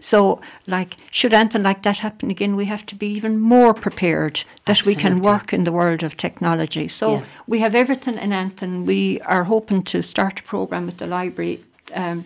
So, 0.00 0.40
like, 0.66 0.96
should 1.10 1.32
anything 1.32 1.62
like 1.62 1.82
that 1.82 1.98
happen 1.98 2.30
again, 2.30 2.56
we 2.56 2.64
have 2.66 2.84
to 2.86 2.96
be 2.96 3.06
even 3.06 3.38
more 3.38 3.74
prepared 3.74 4.44
that 4.64 4.84
we 4.84 4.94
can 4.94 5.20
work 5.20 5.52
in 5.52 5.64
the 5.64 5.72
world 5.72 6.02
of 6.02 6.16
technology. 6.16 6.88
So, 6.88 7.12
Yeah. 7.12 7.22
we 7.46 7.60
have 7.60 7.74
everything 7.74 8.18
in 8.18 8.32
Anthem. 8.32 8.86
We 8.86 9.20
are 9.20 9.44
hoping 9.44 9.82
to 9.84 10.02
start 10.02 10.40
a 10.40 10.42
program 10.42 10.86
with 10.86 10.96
the 10.96 11.06
library. 11.06 11.64
Um, 11.94 12.24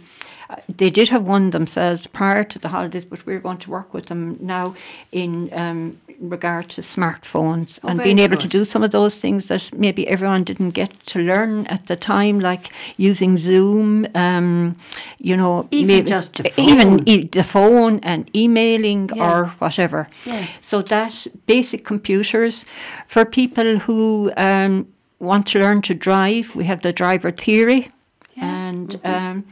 they 0.76 0.90
did 0.90 1.08
have 1.08 1.22
one 1.22 1.50
themselves 1.50 2.06
prior 2.06 2.44
to 2.44 2.58
the 2.58 2.68
holidays, 2.68 3.04
but 3.04 3.24
we're 3.26 3.40
going 3.40 3.58
to 3.58 3.70
work 3.70 3.94
with 3.94 4.06
them 4.06 4.36
now 4.40 4.74
in 5.10 5.50
um, 5.52 5.98
regard 6.28 6.68
to 6.70 6.80
smartphones 6.80 7.78
Oh, 7.82 7.88
and 7.88 8.02
being 8.02 8.18
able 8.18 8.36
to 8.36 8.48
do 8.48 8.64
some 8.64 8.82
of 8.84 8.90
those 8.90 9.20
things 9.20 9.48
that 9.48 9.70
maybe 9.76 10.06
everyone 10.08 10.44
didn't 10.44 10.70
get 10.70 10.90
to 11.06 11.18
learn 11.18 11.66
at 11.66 11.86
the 11.86 11.96
time, 11.96 12.40
like 12.40 12.70
using 12.96 13.36
Zoom, 13.36 14.06
um, 14.14 14.76
you 15.18 15.36
know, 15.36 15.66
Even 15.70 15.86
maybe- 15.86 16.08
just 16.10 16.34
the 16.36 16.60
even 16.60 16.98
phone. 16.98 17.02
e- 17.08 17.28
the 17.32 17.42
phone 17.44 17.98
and 18.02 18.30
emailing 18.34 19.10
Yeah. 19.14 19.24
or 19.30 19.46
whatever. 19.58 20.08
Yeah. 20.24 20.46
So 20.60 20.82
that 20.82 21.26
basic 21.46 21.84
computers 21.84 22.64
for 23.06 23.24
people 23.24 23.78
who 23.78 24.32
um, 24.36 24.86
want 25.18 25.46
to 25.48 25.58
learn 25.58 25.82
to 25.82 25.94
drive, 25.94 26.54
we 26.54 26.64
have 26.64 26.80
the 26.82 26.92
driver 26.92 27.30
theory, 27.32 27.90
and 28.36 28.88
Mm-hmm. 28.88 29.14
um, 29.14 29.44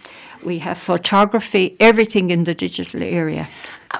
we 0.44 0.58
have 0.60 0.78
photography, 0.78 1.76
everything 1.78 2.30
in 2.30 2.44
the 2.44 2.54
digital 2.54 3.02
area. 3.02 3.46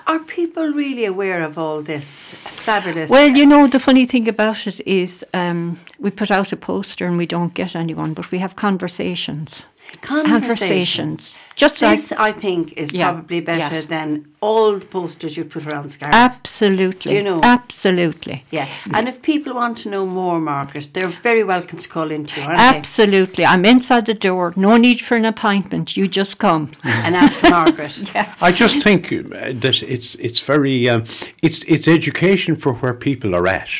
Are 0.07 0.21
people 0.21 0.67
really 0.73 1.05
aware 1.05 1.43
of 1.43 1.59
all 1.59 1.83
this 1.83 2.35
fabulous? 2.63 3.11
Well, 3.11 3.29
you 3.29 3.47
know, 3.47 3.67
the 3.67 3.81
funny 3.81 4.07
thing 4.07 4.29
about 4.29 4.67
it 4.67 4.81
is 4.87 5.25
um, 5.35 5.79
we 5.99 6.11
put 6.11 6.31
out 6.31 6.53
a 6.53 6.57
poster 6.57 7.07
and 7.07 7.17
we 7.17 7.27
don't 7.27 7.55
get 7.55 7.75
anyone, 7.75 8.15
but 8.15 8.31
we 8.31 8.39
have 8.39 8.57
conversations. 8.57 9.65
conversations. 10.03 11.37
Just 11.61 11.83
like 11.83 11.99
This, 11.99 12.13
I 12.13 12.33
think, 12.33 12.73
is 12.83 12.91
Yeah, 12.93 13.13
probably 13.13 13.41
better 13.41 13.81
yeah. 13.81 13.95
than 13.95 14.09
all 14.41 14.79
the 14.79 14.87
posters 14.87 15.37
you 15.37 15.45
put 15.45 15.67
around 15.67 15.91
Scariff. 15.91 16.15
absolutely, 16.15 17.15
You 17.17 17.23
know. 17.23 17.41
absolutely. 17.43 18.45
yeah. 18.51 18.67
And 18.95 19.09
if 19.09 19.21
people 19.21 19.53
want 19.55 19.77
to 19.83 19.91
know 19.91 20.07
more, 20.07 20.41
Margaret, 20.41 20.89
they're 20.95 21.15
very 21.23 21.45
welcome 21.45 21.79
to 21.79 21.89
call 21.89 22.11
into 22.11 22.41
you, 22.41 22.47
aren't 22.47 22.59
they? 22.59 22.79
Absolutely. 22.79 23.45
I'm 23.45 23.67
inside 23.67 24.07
the 24.07 24.15
door. 24.15 24.55
No 24.57 24.79
need 24.79 25.01
for 25.03 25.17
an 25.17 25.27
appointment. 25.27 25.97
You 25.99 26.09
just 26.09 26.39
come. 26.39 26.71
And 27.05 27.15
ask 27.17 27.39
for 27.39 27.51
Margaret. 27.51 27.95
yeah. 28.15 28.35
I 28.41 28.53
just 28.53 28.83
think 28.83 29.13
uh, 29.13 29.53
that 29.65 29.83
it's 29.83 30.15
it's 30.27 30.41
very 30.53 30.89
um, 30.89 31.05
it's 31.43 31.59
it's 31.65 31.87
education 31.89 32.57
for 32.57 32.73
where 32.81 32.95
people 32.95 33.35
are 33.35 33.49
at. 33.49 33.71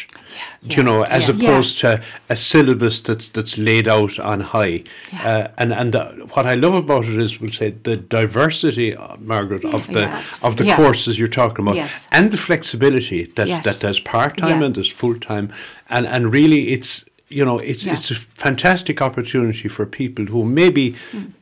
Do 0.67 0.77
you 0.77 0.83
know, 0.83 1.03
as 1.05 1.29
yeah. 1.29 1.35
opposed 1.35 1.79
to 1.81 2.03
a 2.29 2.37
syllabus 2.37 3.01
that's 3.01 3.31
that's 3.31 3.57
laid 3.57 3.89
out 3.89 4.19
on 4.19 4.41
high, 4.41 4.85
uh, 5.25 5.49
and 5.57 5.73
and 5.73 5.97
uh, 5.97 6.13
what 6.35 6.47
I 6.47 6.55
love 6.55 6.75
about 6.75 7.05
it 7.07 7.19
is, 7.19 7.41
we'll 7.41 7.51
say, 7.51 7.70
the 7.85 7.97
diversity, 7.97 8.95
uh, 8.97 9.17
Margaret, 9.21 9.65
of 9.65 9.87
the 9.87 10.01
Yeah. 10.01 10.23
of 10.49 10.57
the 10.57 10.65
Yeah. 10.67 10.77
courses 10.77 11.19
you're 11.19 11.29
talking 11.43 11.65
about, 11.65 11.77
Yes. 11.77 12.07
and 12.13 12.31
the 12.31 12.37
flexibility 12.37 13.21
that 13.37 13.49
Yes. 13.49 13.65
that 13.65 13.81
there's 13.81 14.01
part 14.01 14.37
time 14.37 14.59
Yeah. 14.61 14.67
and 14.67 14.75
there's 14.75 14.93
full 15.03 15.17
time, 15.19 15.47
and 15.89 16.07
and 16.07 16.33
really 16.33 16.61
it's 16.75 17.05
you 17.29 17.45
know 17.45 17.59
it's 17.71 17.85
it's 17.87 18.11
a 18.11 18.15
fantastic 18.45 19.01
opportunity 19.03 19.69
for 19.69 19.87
people 19.87 20.25
who 20.27 20.45
maybe 20.45 20.95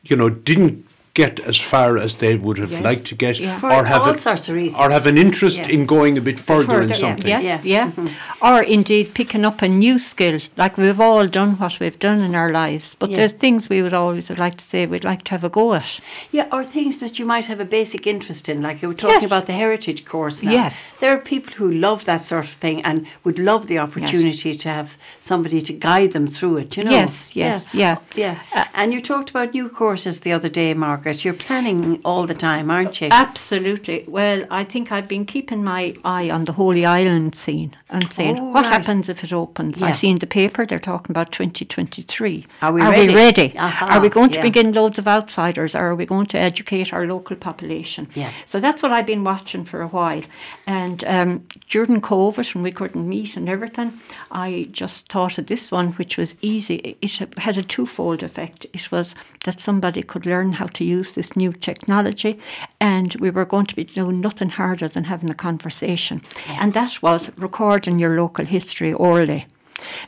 you 0.09 0.15
know 0.19 0.29
didn't 0.29 0.85
get 1.13 1.39
as 1.41 1.57
far 1.57 1.97
as 1.97 2.15
they 2.15 2.35
would 2.35 2.57
have 2.57 2.71
Yes. 2.71 2.83
liked 2.83 3.05
to 3.07 3.15
get, 3.15 3.39
Yeah. 3.39 3.59
Or 3.63 3.83
have 3.85 4.03
all 4.03 4.11
a- 4.13 4.17
sorts 4.17 4.47
of 4.49 4.55
reasons. 4.55 4.79
or 4.79 4.89
have 4.91 5.05
an 5.07 5.17
interest 5.17 5.57
Yeah. 5.57 5.67
in 5.67 5.85
going 5.85 6.17
a 6.17 6.21
bit 6.21 6.39
further, 6.39 6.81
in 6.81 6.87
Further, 6.89 6.93
yeah, 6.99 6.99
something. 7.09 7.29
Yes, 7.29 7.43
Yeah. 7.43 7.59
yeah. 7.63 7.85
Mm-hmm. 7.91 8.45
Or 8.45 8.61
indeed 8.61 9.13
picking 9.13 9.43
up 9.45 9.61
a 9.61 9.67
new 9.67 9.97
skill. 9.99 10.39
Like 10.55 10.77
we've 10.77 10.99
all 11.01 11.27
done 11.27 11.51
what 11.57 11.79
we've 11.79 11.99
done 11.99 12.19
in 12.21 12.35
our 12.35 12.51
lives, 12.51 12.95
but 12.99 13.09
Yeah. 13.09 13.17
there's 13.17 13.33
things 13.33 13.69
we 13.69 13.81
would 13.81 13.93
always 13.93 14.29
like 14.29 14.57
to 14.57 14.65
say 14.65 14.85
we'd 14.85 15.03
like 15.03 15.23
to 15.25 15.31
have 15.31 15.43
a 15.43 15.49
go 15.49 15.73
at. 15.73 15.99
Yeah, 16.31 16.45
or 16.51 16.63
things 16.63 16.97
that 16.99 17.17
you 17.19 17.25
might 17.25 17.47
have 17.47 17.59
a 17.59 17.65
basic 17.65 18.05
interest 18.07 18.47
in, 18.47 18.61
like 18.61 18.81
you 18.81 18.87
were 18.87 18.93
talking 18.93 19.21
Yes. 19.21 19.31
about 19.31 19.45
the 19.47 19.53
heritage 19.53 20.05
course. 20.05 20.43
Now. 20.43 20.51
Yes. 20.51 20.91
there 20.99 21.11
are 21.13 21.17
people 21.17 21.53
who 21.57 21.69
love 21.71 22.05
that 22.05 22.23
sort 22.25 22.45
of 22.45 22.51
thing 22.51 22.81
and 22.83 23.05
would 23.23 23.39
love 23.39 23.67
the 23.67 23.79
opportunity 23.79 24.53
to 24.55 24.69
have 24.69 24.97
somebody 25.19 25.61
to 25.61 25.73
guide 25.73 26.11
them 26.13 26.27
through 26.29 26.57
it. 26.57 26.77
You 26.77 26.83
know. 26.83 26.91
Yes, 26.91 27.31
yes, 27.35 27.73
yeah. 27.73 27.95
yeah. 28.15 28.35
Uh, 28.55 28.63
and 28.75 28.93
you 28.93 29.01
talked 29.01 29.29
about 29.29 29.53
new 29.53 29.69
courses 29.69 30.21
the 30.21 30.31
other 30.31 30.49
day, 30.49 30.73
You're 31.05 31.33
planning 31.33 32.01
all 32.03 32.25
the 32.25 32.33
time, 32.33 32.69
aren't 32.71 33.01
you? 33.01 33.09
Absolutely. 33.11 34.05
Well, 34.07 34.45
I 34.49 34.63
think 34.63 34.91
I've 34.91 35.07
been 35.07 35.25
keeping 35.25 35.63
my 35.63 35.95
eye 36.03 36.29
on 36.29 36.45
the 36.45 36.53
Holy 36.53 36.85
Island 36.85 37.35
scene 37.35 37.75
and 37.89 38.11
saying, 38.13 38.39
Oh, 38.39 38.51
what 38.51 38.65
right. 38.65 38.73
happens 38.73 39.09
if 39.09 39.23
it 39.23 39.33
opens? 39.33 39.79
Yeah. 39.79 39.87
I 39.87 39.91
see 39.91 40.09
in 40.09 40.19
the 40.19 40.27
paper 40.27 40.65
they're 40.65 40.79
talking 40.79 41.11
about 41.11 41.31
2023. 41.31 42.45
Are 42.61 42.71
we 42.71 42.81
are 42.81 42.91
ready? 42.91 43.07
we 43.09 43.15
ready? 43.15 43.51
Aha, 43.57 43.87
Are 43.91 44.01
we 44.01 44.09
going 44.09 44.29
to 44.29 44.35
yeah. 44.35 44.41
bring 44.41 44.55
in 44.65 44.73
loads 44.73 44.99
of 44.99 45.07
outsiders 45.07 45.75
or 45.75 45.79
are 45.79 45.95
we 45.95 46.05
going 46.05 46.27
to 46.27 46.39
educate 46.39 46.93
our 46.93 47.05
local 47.05 47.35
population? 47.35 48.07
Yeah. 48.15 48.31
So 48.45 48.59
that's 48.59 48.81
what 48.83 48.91
I've 48.91 49.07
been 49.07 49.23
watching 49.23 49.65
for 49.65 49.81
a 49.81 49.87
while. 49.87 50.23
And 50.67 51.03
um, 51.05 51.47
during 51.67 52.01
COVID, 52.01 52.53
when 52.53 52.63
we 52.63 52.71
couldn't 52.71 53.07
meet 53.07 53.37
and 53.37 53.49
everything, 53.49 53.99
I 54.31 54.67
just 54.71 55.09
thought 55.11 55.37
of 55.37 55.47
this 55.47 55.71
one, 55.71 55.93
which 55.93 56.17
was 56.17 56.35
easy. 56.41 56.97
It 57.01 57.17
had 57.37 57.57
a 57.57 57.63
twofold 57.63 58.23
effect. 58.23 58.65
It 58.73 58.91
was 58.91 59.15
that 59.45 59.59
somebody 59.59 60.03
could 60.03 60.25
learn 60.25 60.53
how 60.53 60.67
to 60.67 60.83
use 60.97 61.11
this 61.13 61.35
new 61.35 61.51
technology, 61.53 62.39
and 62.79 63.15
we 63.19 63.29
were 63.31 63.45
going 63.45 63.65
to 63.67 63.75
be 63.75 63.83
doing 63.83 64.21
nothing 64.21 64.49
harder 64.49 64.87
than 64.89 65.03
having 65.05 65.29
a 65.29 65.33
conversation. 65.47 66.21
And 66.47 66.73
that 66.73 67.01
was 67.01 67.31
recording 67.37 67.99
your 67.99 68.15
local 68.21 68.45
history 68.45 68.93
orally. 68.93 69.45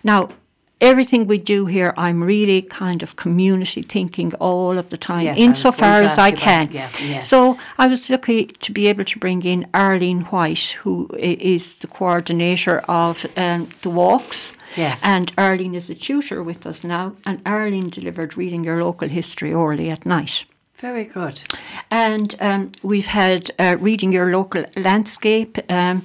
Now, 0.03 0.29
everything 0.79 1.27
we 1.27 1.37
do 1.37 1.65
here, 1.67 1.93
I'm 1.95 2.23
really 2.23 2.61
kind 2.63 3.03
of 3.03 3.15
community 3.15 3.83
thinking 3.83 4.33
all 4.39 4.77
of 4.79 4.89
the 4.89 4.97
time, 4.97 5.25
Yes, 5.25 5.37
insofar 5.39 6.01
as 6.01 6.17
I 6.17 6.29
about- 6.29 6.39
can. 6.39 7.23
So 7.23 7.57
I 7.77 7.87
was 7.87 8.09
lucky 8.09 8.45
to 8.45 8.71
be 8.73 8.87
able 8.89 9.03
to 9.05 9.19
bring 9.19 9.43
in 9.43 9.67
Arlene 9.73 10.21
White, 10.31 10.77
who 10.83 11.07
is 11.19 11.75
the 11.75 11.87
coordinator 11.87 12.79
of 12.87 13.25
um, 13.37 13.67
the 13.83 13.89
walks. 13.91 14.53
Yes. 14.77 15.01
And 15.03 15.31
Arlene 15.37 15.75
is 15.75 15.89
a 15.89 15.95
tutor 15.95 16.41
with 16.41 16.65
us 16.65 16.83
now, 16.83 17.11
and 17.25 17.41
Arlene 17.45 17.89
delivered 17.89 18.37
reading 18.37 18.63
your 18.63 18.83
local 18.83 19.09
history 19.09 19.53
orally 19.53 19.89
at 19.91 20.05
night. 20.05 20.45
Very 20.81 21.05
good. 21.05 21.39
And 21.91 22.35
um, 22.39 22.71
we've 22.81 23.05
had 23.05 23.51
uh, 23.59 23.77
reading 23.79 24.11
your 24.11 24.31
local 24.31 24.65
landscape. 24.75 25.59
Um, 25.71 26.03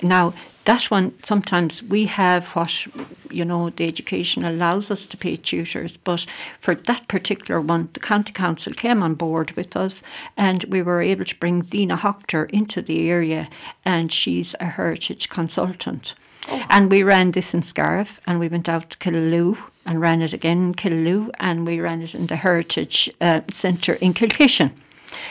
now, 0.00 0.32
that 0.64 0.84
one, 0.92 1.20
sometimes 1.24 1.82
we 1.82 2.06
have 2.06 2.46
what, 2.54 2.86
you 3.32 3.44
know, 3.44 3.70
the 3.70 3.84
education 3.84 4.44
allows 4.44 4.92
us 4.92 5.06
to 5.06 5.16
pay 5.16 5.34
tutors, 5.34 5.96
but 5.96 6.24
for 6.60 6.76
that 6.76 7.08
particular 7.08 7.60
one, 7.60 7.88
the 7.94 8.00
County 8.00 8.32
Council 8.32 8.72
came 8.72 9.02
on 9.02 9.14
board 9.14 9.50
with 9.52 9.76
us 9.76 10.02
and 10.36 10.62
we 10.64 10.82
were 10.82 11.02
able 11.02 11.24
to 11.24 11.38
bring 11.40 11.64
Zena 11.64 11.96
Hoctor 11.96 12.48
into 12.50 12.80
the 12.80 13.10
area 13.10 13.48
and 13.84 14.12
she's 14.12 14.54
a 14.60 14.66
heritage 14.66 15.30
consultant. 15.30 16.14
Oh. 16.48 16.64
And 16.70 16.92
we 16.92 17.02
ran 17.02 17.32
this 17.32 17.54
in 17.54 17.62
Scariff 17.62 18.20
and 18.24 18.38
we 18.38 18.46
went 18.46 18.68
out 18.68 18.90
to 18.90 18.98
Killaloe 18.98 19.58
and 19.84 20.00
ran 20.00 20.22
it 20.22 20.32
again 20.32 20.58
in 20.58 20.74
Killaloe 20.74 21.30
and 21.40 21.66
we 21.66 21.80
ran 21.80 22.02
it 22.02 22.14
in 22.14 22.26
the 22.26 22.36
Heritage 22.36 23.10
uh, 23.20 23.40
Centre 23.50 23.94
in 23.94 24.14
Kilkishen. 24.14 24.72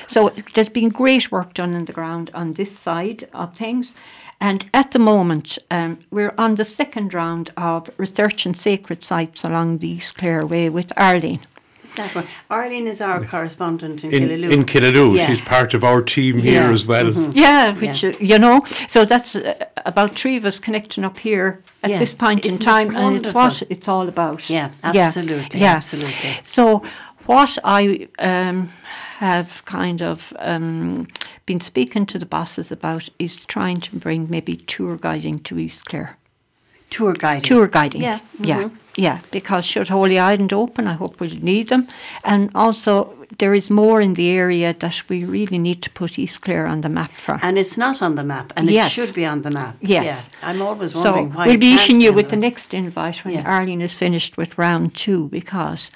So 0.08 0.29
there's 0.53 0.70
been 0.70 0.89
great 0.89 1.31
work 1.31 1.53
done 1.53 1.74
in 1.74 1.86
the 1.86 1.93
ground 1.93 2.31
on 2.34 2.53
this 2.53 2.77
side 2.77 3.27
of 3.34 3.55
things. 3.55 3.93
And 4.39 4.70
at 4.74 4.91
the 4.91 5.00
moment, 5.00 5.60
um, 5.70 6.00
we're 6.10 6.34
on 6.38 6.55
the 6.55 6.65
second 6.65 7.13
round 7.13 7.51
of 7.58 7.89
research 7.98 8.46
and 8.46 8.58
sacred 8.58 9.03
sites 9.03 9.43
along 9.43 9.77
the 9.77 9.89
East 9.89 10.17
Clare 10.17 10.46
Way 10.46 10.70
with 10.70 10.91
Arlene. 10.98 11.41
Is 11.91 11.98
that 11.98 12.15
one? 12.15 12.27
Arlene 12.50 12.88
is 12.88 13.01
our 13.01 13.24
correspondent 13.25 14.03
in, 14.05 14.13
In, 14.13 14.29
Killaloe. 14.29 14.51
in 14.51 14.65
Killaloe, 14.65 15.17
Yeah. 15.17 15.27
she's 15.27 15.41
part 15.41 15.74
of 15.74 15.83
our 15.83 16.01
team 16.01 16.39
here 16.39 16.71
as 16.71 16.86
well. 16.86 17.12
Yeah, 17.33 17.74
which, 17.74 18.05
uh, 18.05 18.13
you 18.19 18.39
know, 18.39 18.63
so 18.88 19.03
that's 19.03 19.36
uh, 19.36 19.65
about 19.86 20.17
three 20.17 20.38
of 20.38 20.45
us 20.45 20.57
connecting 20.57 21.03
up 21.03 21.17
here 21.19 21.62
at 21.83 21.89
Yeah. 21.89 21.98
this 22.00 22.13
point 22.13 22.45
in 22.45 22.51
Isn't 22.51 22.62
it 22.62 22.65
time, 22.65 22.95
and 22.95 23.17
it's 23.17 23.33
what 23.33 23.62
it's 23.69 23.89
all 23.89 24.07
about. 24.07 24.50
Yeah, 24.50 24.69
absolutely, 24.83 25.60
yeah. 25.60 25.75
absolutely. 25.75 26.39
So, 26.43 26.81
what 27.25 27.57
I 27.65 28.07
um, 28.19 28.69
have 29.17 29.63
kind 29.65 30.01
of 30.01 30.33
um, 30.39 31.07
been 31.45 31.60
speaking 31.60 32.05
to 32.05 32.17
the 32.17 32.25
bosses 32.25 32.71
about 32.71 33.10
is 33.19 33.45
trying 33.45 33.81
to 33.81 33.95
bring 33.98 34.29
maybe 34.29 34.55
tour 34.55 34.95
guiding 34.98 35.39
to 35.39 35.60
East 35.60 35.86
Clare. 35.86 36.17
Tour 36.91 37.13
guiding. 37.13 37.41
Tour 37.50 37.67
guiding. 37.67 38.01
Yeah, 38.03 38.19
Yeah. 38.39 38.63
mhm. 38.63 38.71
Yeah. 38.98 39.17
Because 39.31 39.65
should 39.65 39.89
Holy 39.89 40.17
Island 40.19 40.51
open, 40.53 40.86
I 40.88 40.93
hope 40.93 41.19
we'll 41.19 41.39
need 41.41 41.67
them. 41.69 41.88
And 42.24 42.50
also, 42.53 43.13
there 43.39 43.53
is 43.57 43.69
more 43.69 44.01
in 44.03 44.13
the 44.15 44.29
area 44.39 44.74
that 44.74 45.01
we 45.10 45.24
really 45.25 45.57
need 45.57 45.81
to 45.83 45.89
put 45.89 46.19
East 46.19 46.41
Clare 46.41 46.67
on 46.67 46.81
the 46.81 46.89
map 46.89 47.12
for. 47.15 47.39
And 47.41 47.57
it's 47.57 47.77
not 47.77 48.01
on 48.01 48.15
the 48.15 48.24
map, 48.24 48.51
and 48.55 48.67
Yes. 48.69 48.88
it 48.88 48.91
should 48.95 49.15
be 49.15 49.25
on 49.25 49.41
the 49.41 49.50
map. 49.50 49.75
Yes. 49.81 50.03
Yeah. 50.43 50.50
I'm 50.50 50.62
always 50.62 50.91
so 50.91 51.00
wondering 51.03 51.33
why. 51.33 51.48
we'll 51.48 51.57
be 51.60 51.74
issuing 51.74 52.01
you 52.01 52.13
with 52.13 52.27
the 52.29 52.36
next 52.36 52.74
invite 52.74 53.24
when 53.25 53.33
Yeah. 53.36 53.48
Arlene 53.57 53.81
is 53.83 53.93
finished 53.95 54.38
with 54.38 54.57
round 54.57 54.93
two 54.93 55.29
because 55.29 55.89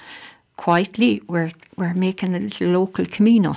quietly 0.56 1.20
we're 1.28 1.50
we're 1.76 1.94
making 1.94 2.34
a 2.34 2.38
little 2.38 2.68
local 2.80 3.04
Camino 3.06 3.56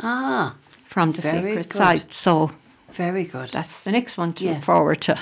Ah, 0.00 0.54
from 0.88 1.12
the 1.12 1.22
sacred 1.22 1.54
good. 1.68 1.72
site. 1.72 2.12
So 2.12 2.50
very 2.96 3.24
good. 3.24 3.48
that's 3.50 3.80
the 3.80 3.90
next 3.90 4.16
one 4.18 4.32
to 4.34 4.44
Yeah. 4.44 4.52
look 4.52 4.62
forward 4.62 5.00
to. 5.00 5.14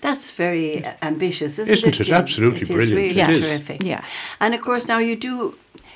That's 0.00 0.30
very 0.30 0.84
ambitious, 1.02 1.58
isn't, 1.58 1.72
Isn't 1.72 2.00
it? 2.00 2.08
it? 2.08 2.12
Absolutely 2.12 2.58
It 2.60 2.62
is 2.62 2.68
brilliant. 2.68 2.94
Really 2.96 3.20
It 3.20 3.30
is. 3.30 3.42
terrific. 3.42 3.82
Yeah. 3.82 4.04
And 4.40 4.54
of 4.54 4.60
course, 4.60 4.86
now 4.86 4.98
you 4.98 5.16
do 5.16 5.54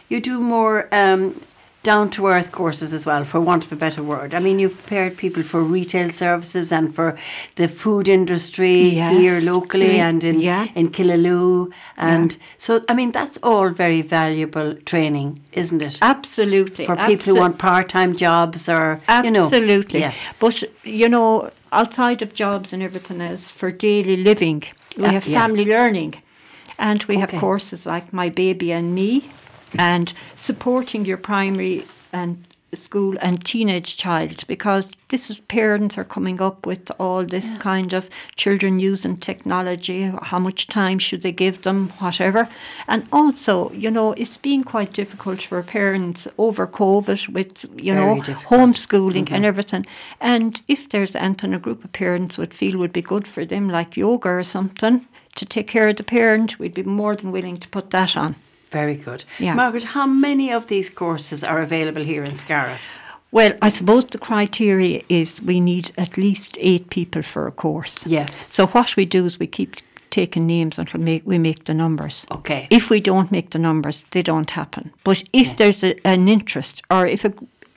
you 0.09 0.21
do 0.21 0.41
more 0.41 0.89
um, 0.93 1.41
down 1.83 2.09
to 2.11 2.27
earth 2.29 2.53
courses 2.53 2.93
as 2.93 3.05
well, 3.05 3.25
for 3.25 3.41
want 3.41 3.65
of 3.65 3.73
a 3.73 3.77
better 3.77 4.03
word. 4.03 4.35
I 4.35 4.39
mean, 4.39 4.59
you've 4.61 4.77
prepared 4.77 5.17
people 5.17 5.43
for 5.43 5.61
retail 5.63 6.11
services 6.11 6.71
and 6.73 6.95
for 6.95 7.17
the 7.57 7.67
food 7.67 8.09
industry 8.09 8.89
Yes. 8.91 9.17
here 9.19 9.53
locally 9.53 9.97
Yeah. 9.97 10.09
and 10.09 10.23
in 10.25 10.41
Yeah. 10.41 10.69
in 10.75 10.91
Killaloe, 10.91 11.71
and 11.97 12.37
so 12.59 12.83
I 12.89 12.95
mean 12.95 13.11
that's 13.13 13.39
all 13.43 13.71
very 13.71 14.01
valuable 14.03 14.75
training, 14.85 15.41
isn't 15.53 15.83
it? 15.83 15.99
Absolutely. 16.01 16.87
for 16.87 16.97
people 16.97 17.35
who 17.35 17.41
want 17.41 17.59
part-time 17.59 18.15
jobs 18.17 18.69
or 18.69 19.01
you 19.25 19.31
know, 19.31 19.45
Absolutely. 19.45 20.01
yeah. 20.01 20.13
But, 20.39 20.63
you 20.85 21.09
know, 21.09 21.51
outside 21.73 22.23
of 22.23 22.35
jobs 22.35 22.73
and 22.73 22.83
everything 22.83 23.21
else, 23.21 23.51
for 23.51 23.71
daily 23.71 24.17
living, 24.17 24.63
we 24.97 25.03
Yeah, 25.05 25.13
have 25.13 25.27
yeah. 25.27 25.41
family 25.41 25.65
learning. 25.65 26.15
And 26.79 27.05
we 27.05 27.19
have 27.19 27.33
courses 27.39 27.87
like 27.87 28.13
My 28.13 28.29
Baby 28.29 28.73
and 28.73 28.95
Me 28.95 29.23
and 29.79 30.13
supporting 30.37 31.05
your 31.05 31.17
primary 31.17 31.85
and 32.13 32.47
school 32.75 33.17
and 33.21 33.45
teenage 33.45 33.97
child 33.97 34.47
because 34.47 34.93
this 35.09 35.31
is 35.31 35.41
parents 35.41 35.99
are 35.99 36.05
coming 36.05 36.41
up 36.41 36.65
with 36.65 36.91
all 36.99 37.25
this 37.25 37.57
kind 37.59 37.93
of 37.93 38.09
children 38.37 38.79
using 38.79 39.17
technology 39.17 40.11
how 40.23 40.39
much 40.39 40.67
time 40.67 40.99
should 40.99 41.23
they 41.23 41.33
give 41.33 41.63
them 41.63 41.91
whatever. 41.99 42.49
And 42.89 43.07
also 43.13 43.71
you 43.73 43.91
know 43.91 44.13
it's 44.13 44.37
been 44.37 44.65
quite 44.65 44.93
difficult 44.93 45.43
for 45.43 45.63
parents 45.63 46.27
over 46.39 46.67
covid 46.67 47.29
with 47.29 47.65
you 47.77 47.95
Very 47.95 48.17
know 48.17 48.23
difficult. 48.23 48.61
homeschooling 48.61 49.17
and 49.17 49.29
mm-hmm. 49.29 49.45
everything. 49.45 49.87
And 50.21 50.61
if 50.67 50.89
there's 50.89 51.15
anything 51.15 51.55
a 51.55 51.59
group 51.59 51.85
of 51.85 51.93
parents 51.93 52.39
would 52.39 52.55
feel 52.55 52.79
would 52.79 52.93
be 52.93 53.03
good 53.03 53.29
for 53.29 53.45
them 53.45 53.69
like 53.69 53.97
yoga 53.97 54.29
or 54.29 54.45
something 54.45 55.07
to 55.35 55.45
take 55.45 55.67
care 55.67 55.89
of 55.89 55.97
the 55.97 56.03
parent 56.03 56.59
we'd 56.59 56.75
be 56.75 56.83
more 56.83 57.17
than 57.17 57.33
willing 57.33 57.57
to 57.57 57.69
put 57.69 57.91
that 57.91 58.17
on 58.17 58.35
Very 58.73 58.97
good. 58.97 59.25
Yeah. 59.39 59.55
Margaret, 59.55 59.85
how 59.85 60.07
many 60.07 60.53
of 60.53 60.67
these 60.67 60.91
courses 60.91 61.45
are 61.45 61.63
available 61.63 62.03
here 62.03 62.25
in 62.25 62.35
Scariff? 62.35 62.81
Well, 63.31 63.53
I 63.63 63.71
suppose 63.71 64.05
the 64.05 64.19
criteria 64.19 65.03
is 65.09 65.41
we 65.43 65.61
need 65.61 65.93
at 65.97 66.17
least 66.17 66.59
eight 66.61 66.91
people 66.91 67.23
for 67.23 67.47
a 67.47 67.53
course. 67.53 68.07
Yes. 68.07 68.45
So 68.49 68.67
what 68.67 68.97
we 68.97 69.07
do 69.07 69.25
is 69.25 69.39
we 69.39 69.47
keep 69.47 69.77
taking 70.11 70.47
names 70.47 70.79
until 70.79 71.01
make, 71.01 71.23
we 71.27 71.39
make 71.39 71.65
the 71.65 71.75
numbers. 71.75 72.27
Okay. 72.31 72.67
If 72.71 72.91
we 72.91 73.01
don't 73.01 73.33
make 73.33 73.51
the 73.51 73.59
numbers, 73.59 74.05
they 74.11 74.23
don't 74.23 74.51
happen. 74.51 74.93
But 75.05 75.25
if 75.33 75.57
there's 75.57 75.83
a, 75.83 75.95
an 76.07 76.29
interest, 76.29 76.83
or 76.91 77.07
if 77.07 77.25
a, 77.25 77.33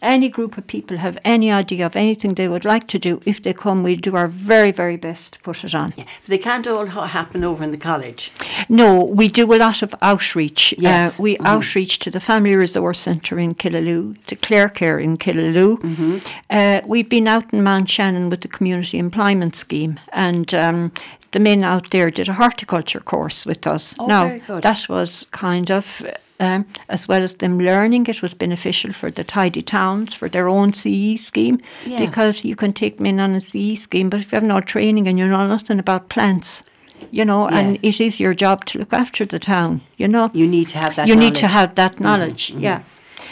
any 0.05 0.29
group 0.29 0.57
of 0.57 0.65
people 0.67 0.97
have 0.97 1.17
any 1.25 1.51
idea 1.51 1.85
of 1.85 1.95
anything 1.95 2.35
they 2.35 2.47
would 2.47 2.63
like 2.65 2.87
to 2.87 2.99
do, 2.99 3.21
if 3.25 3.41
they 3.41 3.53
come, 3.53 3.83
we'll 3.83 3.95
do 4.09 4.15
our 4.15 4.27
very, 4.27 4.71
very 4.71 4.97
best 4.97 5.33
to 5.33 5.39
put 5.39 5.63
it 5.63 5.73
on. 5.75 5.91
Yeah, 5.97 6.03
but 6.21 6.29
they 6.29 6.37
can't 6.37 6.67
all 6.67 6.85
ha- 6.87 7.07
happen 7.07 7.43
over 7.43 7.63
in 7.63 7.71
the 7.71 7.77
college. 7.77 8.31
No, 8.69 9.03
we 9.03 9.27
do 9.27 9.51
a 9.53 9.57
lot 9.57 9.81
of 9.81 9.93
outreach. 10.01 10.73
Yes. 10.77 11.19
Uh, 11.19 11.23
we 11.23 11.37
outreach 11.39 11.99
to 11.99 12.11
the 12.11 12.19
Family 12.19 12.55
Resource 12.55 12.99
Centre 12.99 13.39
in 13.39 13.55
Killaloe, 13.55 14.15
to 14.27 14.35
Clare 14.35 14.69
Care 14.69 14.99
in 14.99 15.17
Killaloe. 15.17 15.75
Uh, 16.49 16.81
we've 16.85 17.09
been 17.09 17.27
out 17.27 17.51
in 17.53 17.63
Mount 17.63 17.89
Shannon 17.89 18.29
with 18.29 18.41
the 18.41 18.47
Community 18.47 18.97
Employment 18.97 19.55
Scheme, 19.55 19.99
and 20.13 20.53
um, 20.53 20.91
the 21.31 21.39
men 21.39 21.63
out 21.63 21.89
there 21.91 22.09
did 22.09 22.29
a 22.29 22.33
horticulture 22.33 22.99
course 22.99 23.45
with 23.45 23.67
us. 23.67 23.95
Oh, 23.99 24.07
now, 24.07 24.27
very 24.27 24.39
good. 24.39 24.63
that 24.63 24.87
was 24.87 25.25
kind 25.31 25.69
of 25.71 26.01
Um, 26.39 26.65
as 26.89 27.07
well 27.07 27.23
as 27.23 27.35
them 27.35 27.57
learning, 27.59 28.07
it 28.07 28.21
was 28.21 28.33
beneficial 28.33 28.91
for 28.91 29.09
the 29.09 29.23
tidy 29.23 29.61
towns 29.61 30.13
for 30.13 30.27
their 30.29 30.49
own 30.49 30.73
CE 30.73 31.15
scheme 31.17 31.59
Yeah. 31.85 31.99
because 32.05 32.43
you 32.43 32.55
can 32.57 32.73
take 32.73 32.97
them 32.97 33.05
in 33.05 33.19
on 33.21 33.35
a 33.35 33.39
CE 33.39 33.79
scheme, 33.79 34.09
but 34.09 34.19
if 34.19 34.31
you 34.31 34.35
have 34.35 34.43
no 34.43 34.59
training 34.59 35.07
and 35.07 35.17
you 35.17 35.27
know 35.27 35.47
nothing 35.47 35.79
about 35.79 36.09
plants, 36.09 36.61
you 37.09 37.23
know, 37.23 37.47
and 37.47 37.77
it 37.81 38.01
is 38.01 38.19
your 38.19 38.33
job 38.33 38.65
to 38.65 38.79
look 38.79 38.91
after 38.93 39.25
the 39.25 39.39
town, 39.39 39.79
you 39.97 40.09
know. 40.09 40.29
You 40.33 40.45
need 40.47 40.67
to 40.69 40.77
have 40.77 40.95
that 40.95 41.07
You 41.07 41.15
need 41.15 41.35
to 41.35 41.43
knowledge. 41.43 41.51
Mm-hmm. 41.53 41.59
have 41.59 41.75
that 41.75 41.99
knowledge, 42.01 42.51
yeah. 42.51 42.81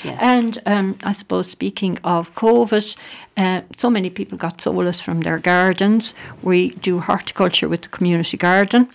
Yeah. 0.05 0.17
And 0.35 0.59
um, 0.65 0.95
I 1.03 1.11
suppose 1.13 1.49
speaking 1.49 1.97
of 2.03 2.33
COVID, 2.35 2.95
uh, 3.37 3.61
so 3.77 3.89
many 3.89 4.09
people 4.09 4.37
got 4.37 4.61
solace 4.61 5.01
from 5.01 5.21
their 5.21 5.39
gardens. 5.39 6.13
We 6.41 6.69
do 6.81 6.99
horticulture 6.99 7.67
with 7.69 7.81
the 7.81 7.89
community 7.89 8.37
garden. 8.37 8.87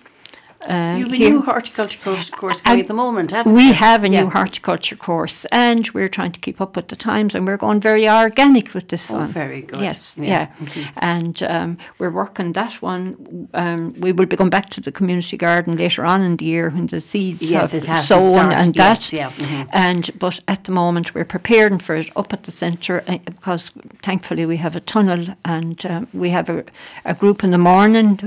Uh, 0.67 0.97
You 0.99 1.05
have 1.05 1.12
a 1.12 1.19
new 1.19 1.43
horticulture 1.43 2.00
course, 2.37 2.61
at 2.65 2.87
the 2.88 2.95
moment, 2.95 3.31
haven't 3.31 3.53
we 3.53 3.67
you? 3.69 3.73
have 3.75 4.03
a 4.03 4.09
Yeah. 4.11 4.23
new 4.25 4.31
horticulture 4.31 4.97
course, 4.97 5.45
and 5.53 5.88
we're 5.95 6.09
trying 6.09 6.33
to 6.33 6.41
keep 6.41 6.61
up 6.61 6.75
with 6.75 6.88
the 6.88 6.97
times, 6.97 7.35
and 7.37 7.47
we're 7.47 7.57
going 7.57 7.81
very 7.81 8.09
organic 8.09 8.75
with 8.75 8.88
this 8.88 9.09
Oh, 9.12 9.19
one. 9.19 9.29
very 9.33 9.61
good. 9.62 9.81
Yes, 9.81 10.17
Yeah. 10.21 10.49
yeah, 10.77 10.85
and 10.97 11.41
um, 11.45 11.79
we're 12.00 12.11
working 12.11 12.53
that 12.55 12.83
one. 12.83 13.15
Um, 13.55 13.95
we 14.00 14.11
will 14.11 14.27
be 14.27 14.35
going 14.37 14.50
back 14.50 14.69
to 14.71 14.81
the 14.81 14.91
community 14.91 15.37
garden 15.37 15.77
later 15.77 16.05
on 16.05 16.23
in 16.23 16.37
the 16.37 16.45
year 16.47 16.71
when 16.71 16.87
the 16.87 17.00
seeds 17.00 17.50
Yes, 17.50 17.71
have 17.71 17.75
it 17.83 17.87
has 17.87 18.09
sown 18.09 18.53
and 18.53 18.75
yes, 18.77 19.11
that. 19.11 19.17
yeah, 19.17 19.31
mhm. 19.31 19.69
And 19.73 20.11
but 20.19 20.41
at 20.49 20.65
the 20.65 20.73
moment 20.73 21.15
we're 21.15 21.25
preparing 21.25 21.79
for 21.79 21.95
it 21.95 22.11
up 22.17 22.33
at 22.33 22.43
the 22.43 22.50
centre 22.53 23.05
uh, 23.07 23.19
because 23.25 23.71
thankfully 24.03 24.45
we 24.45 24.57
have 24.57 24.75
a 24.77 24.81
tunnel 24.81 25.25
and 25.45 25.87
um, 25.87 26.09
we 26.12 26.31
have 26.31 26.49
a, 26.50 26.65
a 27.05 27.15
group 27.15 27.45
in 27.45 27.50
the 27.53 27.59
morning 27.59 28.19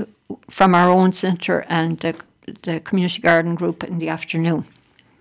from 0.50 0.74
our 0.74 0.90
own 0.90 1.12
centre 1.12 1.64
and 1.68 1.98
the, 2.00 2.14
the 2.62 2.80
community 2.80 3.20
garden 3.20 3.54
group 3.54 3.84
in 3.84 3.98
the 3.98 4.08
afternoon. 4.08 4.64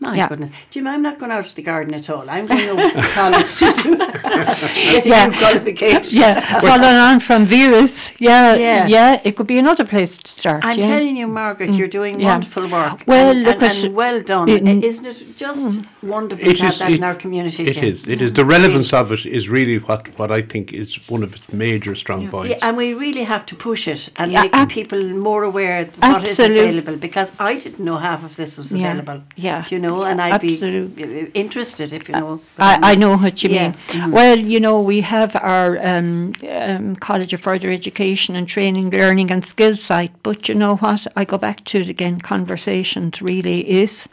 My 0.01 0.15
Yeah. 0.15 0.27
goodness. 0.29 0.49
Jim, 0.71 0.87
I'm 0.87 1.03
not 1.03 1.19
going 1.19 1.31
out 1.31 1.45
to 1.45 1.55
the 1.55 1.61
garden 1.61 1.93
at 1.93 2.09
all. 2.09 2.27
I'm 2.27 2.47
going 2.47 2.67
over 2.69 2.89
to 2.89 2.97
the 2.97 3.11
college 3.19 3.51
to 3.59 3.67
do 3.83 3.97
get 3.97 5.05
a 5.05 5.07
Yeah. 5.09 5.25
new 5.27 5.37
qualification. 5.37 6.17
Yeah, 6.23 6.59
following 6.69 6.95
on 7.09 7.19
from 7.19 7.45
Vera's, 7.45 8.11
yeah, 8.17 8.55
Yeah. 8.55 8.87
yeah, 8.87 9.21
it 9.23 9.35
could 9.35 9.45
be 9.45 9.59
another 9.59 9.85
place 9.85 10.17
to 10.17 10.31
start. 10.31 10.65
I'm 10.65 10.79
yeah. 10.79 10.87
telling 10.87 11.15
you, 11.17 11.27
Margaret, 11.27 11.73
you're 11.75 11.87
doing 11.99 12.19
yeah. 12.19 12.31
wonderful 12.31 12.67
work. 12.67 13.03
Well, 13.05 13.29
and, 13.31 13.43
look 13.43 13.61
and, 13.61 13.71
at- 13.71 13.83
and 13.83 13.93
well 13.95 14.19
done. 14.21 14.49
it- 14.49 14.63
Mm. 14.63 14.83
Isn't 14.83 15.05
it 15.05 15.37
just 15.37 15.79
wonderful 16.01 16.47
It 16.49 16.57
to 16.57 16.63
have 16.65 16.79
that 16.79 16.91
it- 16.91 16.97
in 16.97 17.03
our 17.03 17.15
community, 17.23 17.63
It 17.63 17.73
Jim? 17.75 17.83
is. 17.85 18.07
It 18.07 18.21
is. 18.23 18.31
The 18.33 18.45
relevance 18.45 18.91
of 18.93 19.11
it 19.11 19.23
is 19.25 19.49
really 19.49 19.77
what, 19.87 20.07
what 20.17 20.31
I 20.31 20.41
think 20.41 20.73
is 20.73 20.87
one 21.09 21.21
of 21.23 21.35
its 21.35 21.43
major 21.53 21.93
strong 21.95 22.21
Yeah, 22.23 22.29
points. 22.31 22.63
and 22.63 22.75
we 22.75 22.93
really 22.95 23.23
have 23.33 23.45
to 23.51 23.55
push 23.55 23.87
it 23.87 24.09
and 24.15 24.31
Yeah, 24.31 24.41
make 24.43 24.55
ab- 24.55 24.69
people 24.69 25.01
more 25.29 25.43
aware 25.43 25.77
of 25.81 25.87
what 25.99 26.23
is 26.27 26.39
available 26.39 26.95
because 26.95 27.31
I 27.39 27.51
didn't 27.63 27.83
know 27.85 27.97
half 27.97 28.23
of 28.23 28.35
this 28.35 28.57
was 28.57 28.71
available. 28.73 29.21
yeah, 29.35 29.63
Do 29.67 29.75
you 29.75 29.81
know, 29.81 29.90
and 30.09 30.17
I'd 30.21 30.33
absolute. 30.43 30.95
be 30.95 31.31
interested 31.43 31.87
if 31.93 32.03
you 32.09 32.15
know. 32.15 32.39
I, 32.57 32.91
I 32.91 32.95
know 32.95 33.13
what 33.23 33.35
you 33.43 33.49
Yeah. 33.49 33.71
Mm-hmm. 33.71 33.99
mean. 34.01 34.11
Well, 34.17 34.37
you 34.53 34.59
know, 34.65 34.77
we 34.91 35.01
have 35.01 35.31
our 35.35 35.69
um, 35.91 36.33
um, 36.49 36.95
College 37.07 37.31
of 37.33 37.41
Further 37.41 37.69
Education 37.79 38.35
and 38.37 38.47
Training, 38.47 38.89
Learning 38.89 39.29
and 39.31 39.43
Skills 39.45 39.81
site, 39.81 40.11
but 40.23 40.47
you 40.49 40.55
know 40.55 40.75
what? 40.77 41.01
I 41.15 41.25
go 41.25 41.37
back 41.37 41.57
to 41.69 41.79
it 41.81 41.89
again. 41.89 42.15
Conversations 42.21 43.21
really 43.21 43.59
is. 43.81 44.07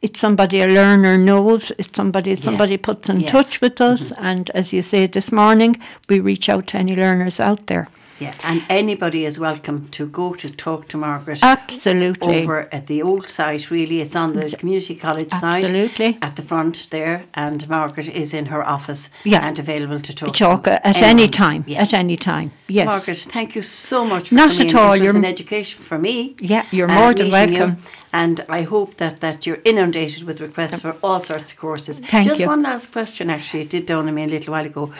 It's 0.00 0.20
somebody 0.20 0.60
a 0.60 0.68
learner 0.68 1.18
knows. 1.18 1.72
It's 1.78 1.96
somebody 1.96 2.36
somebody 2.36 2.76
puts 2.76 3.08
in 3.08 3.20
Yes. 3.20 3.28
Mm-hmm. 3.30 3.36
touch 3.36 3.60
with 3.60 3.80
us, 3.80 4.12
and 4.12 4.48
as 4.50 4.72
you 4.72 4.80
say 4.82 5.06
this 5.06 5.32
morning, 5.32 5.76
we 6.08 6.20
reach 6.20 6.48
out 6.48 6.68
to 6.68 6.78
any 6.78 6.94
learners 6.94 7.40
out 7.40 7.66
there. 7.66 7.88
Yeah, 8.20 8.34
and 8.42 8.64
anybody 8.68 9.24
is 9.24 9.38
welcome 9.38 9.88
to 9.90 10.08
go 10.08 10.34
to 10.34 10.50
talk 10.50 10.88
to 10.88 10.96
Margaret. 10.96 11.38
Absolutely. 11.40 12.42
Over 12.42 12.68
at 12.72 12.88
the 12.88 13.00
old 13.00 13.28
site, 13.28 13.70
really. 13.70 14.00
It's 14.00 14.16
on 14.16 14.32
the 14.32 14.48
community 14.58 14.96
college 14.96 15.30
site. 15.32 15.62
Absolutely. 15.64 16.18
At 16.20 16.34
the 16.34 16.42
front 16.42 16.88
there, 16.90 17.26
and 17.34 17.68
Margaret 17.68 18.08
is 18.08 18.34
in 18.34 18.46
her 18.46 18.66
office 18.66 19.08
Yeah. 19.22 19.46
and 19.46 19.56
available 19.58 20.00
to 20.00 20.12
talk. 20.12 20.34
Talk 20.34 20.64
to 20.64 20.84
at 20.86 20.96
anyone. 20.96 21.10
any 21.10 21.28
time. 21.28 21.64
Yeah. 21.68 21.82
At 21.82 21.94
any 21.94 22.16
time. 22.16 22.50
Yes. 22.66 22.86
Margaret, 22.86 23.18
thank 23.30 23.54
you 23.54 23.62
so 23.62 24.04
much 24.04 24.28
for 24.30 24.34
Not 24.34 24.58
at 24.58 24.74
all, 24.74 24.96
you're 24.96 25.16
an 25.16 25.24
education 25.24 25.80
for 25.80 25.98
me. 25.98 26.34
Yeah, 26.40 26.64
you're 26.72 26.88
more 26.88 27.14
than 27.14 27.30
meeting 27.30 27.52
you, 27.52 27.58
welcome. 27.58 27.82
And 28.12 28.44
I 28.48 28.62
hope 28.62 28.96
that, 28.96 29.20
that 29.20 29.46
you're 29.46 29.60
inundated 29.64 30.22
with 30.24 30.40
requests 30.40 30.80
for 30.80 30.96
all 31.02 31.20
sorts 31.20 31.52
of 31.52 31.58
courses. 31.58 32.00
Thank 32.00 32.28
Just 32.28 32.40
you. 32.40 32.46
one 32.46 32.62
last 32.62 32.90
question, 32.92 33.30
actually, 33.30 33.62
it 33.62 33.70
did 33.70 33.86
dawn 33.86 34.08
on 34.08 34.14
me 34.14 34.24
a 34.24 34.26
little 34.26 34.52
while 34.52 34.66
ago. 34.66 34.92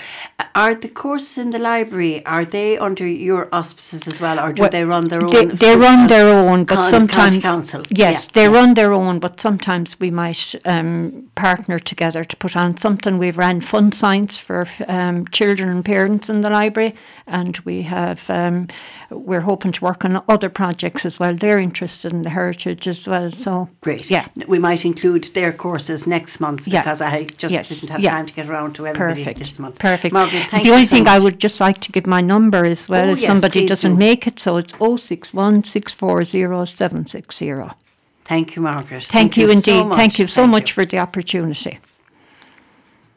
Are 0.54 0.74
the 0.74 0.88
courses 0.88 1.38
in 1.38 1.50
the 1.50 1.58
library, 1.58 2.24
are 2.26 2.44
they 2.44 2.76
under 2.78 3.06
your 3.06 3.48
auspices 3.52 4.06
as 4.06 4.20
well, 4.20 4.38
or 4.40 4.52
do 4.52 4.62
Well, 4.62 4.70
they 4.70 4.84
run 4.84 5.08
their 5.08 5.22
own? 5.24 5.48
they 5.54 5.76
run 5.76 6.06
their 6.08 6.28
own, 6.28 6.64
but 6.64 6.84
sometimes 6.84 7.40
council. 7.42 7.82
Yes, 7.90 8.14
Yeah, 8.24 8.30
they 8.34 8.42
yeah. 8.50 8.58
run 8.58 8.74
their 8.74 8.92
own, 8.92 9.18
but 9.18 9.40
sometimes 9.40 9.98
we 10.00 10.10
might 10.10 10.54
um, 10.64 11.30
partner 11.34 11.78
together 11.78 12.24
to 12.24 12.36
put 12.36 12.56
on 12.56 12.76
something. 12.76 13.18
We've 13.18 13.38
ran 13.38 13.60
fun 13.60 13.92
science 13.92 14.36
for 14.38 14.66
um, 14.88 15.26
children 15.28 15.68
and 15.68 15.84
parents 15.84 16.28
in 16.28 16.40
the 16.40 16.50
library, 16.50 16.94
and 17.26 17.56
we 17.60 17.82
have 17.82 18.28
um, 18.30 18.68
we're 19.10 19.42
hoping 19.42 19.72
to 19.72 19.84
work 19.84 20.04
on 20.04 20.22
other 20.28 20.48
projects 20.48 21.06
as 21.06 21.18
well. 21.20 21.34
They're 21.34 21.58
interested 21.58 22.12
in 22.12 22.22
the 22.22 22.30
heritage 22.30 22.86
as 22.98 23.08
well, 23.08 23.30
so 23.30 23.68
Great. 23.80 24.10
Yeah, 24.10 24.26
We 24.46 24.58
might 24.58 24.84
include 24.84 25.24
their 25.34 25.52
courses 25.52 26.06
next 26.06 26.40
month 26.40 26.66
Yeah. 26.66 26.82
because 26.82 27.00
I 27.00 27.24
just 27.42 27.52
Yes, 27.52 27.68
didn't 27.68 27.90
have 27.90 28.00
yeah. 28.00 28.10
time 28.12 28.26
to 28.26 28.32
get 28.32 28.48
around 28.48 28.74
to 28.76 28.86
everybody 28.86 29.24
perfect, 29.24 29.38
this 29.38 29.58
month. 29.58 29.78
perfect. 29.78 30.12
Margaret, 30.12 30.46
thank 30.50 30.62
the 30.62 30.68
you 30.68 30.74
only 30.74 30.86
so 30.86 30.96
thing 30.96 31.06
I 31.06 31.18
would 31.18 31.38
just 31.38 31.60
like 31.60 31.80
to 31.86 31.92
give 31.92 32.06
my 32.06 32.20
number 32.20 32.64
as 32.64 32.88
well 32.88 33.08
Oh, 33.08 33.12
if 33.12 33.20
yes, 33.20 33.26
somebody 33.26 33.66
doesn't 33.66 33.92
do. 33.92 33.98
make 33.98 34.26
it. 34.26 34.38
So 34.38 34.56
it's 34.56 34.74
061 34.78 35.62
Thank 38.24 38.56
you, 38.56 38.62
Margaret. 38.62 39.04
Thank, 39.04 39.36
you, 39.38 39.48
indeed. 39.50 39.64
So 39.64 39.84
much. 39.84 39.96
Thank 39.96 40.18
you 40.18 40.26
so 40.26 40.42
Thank 40.42 40.50
much 40.52 40.72
for 40.72 40.84
the 40.84 40.98
opportunity. 40.98 41.78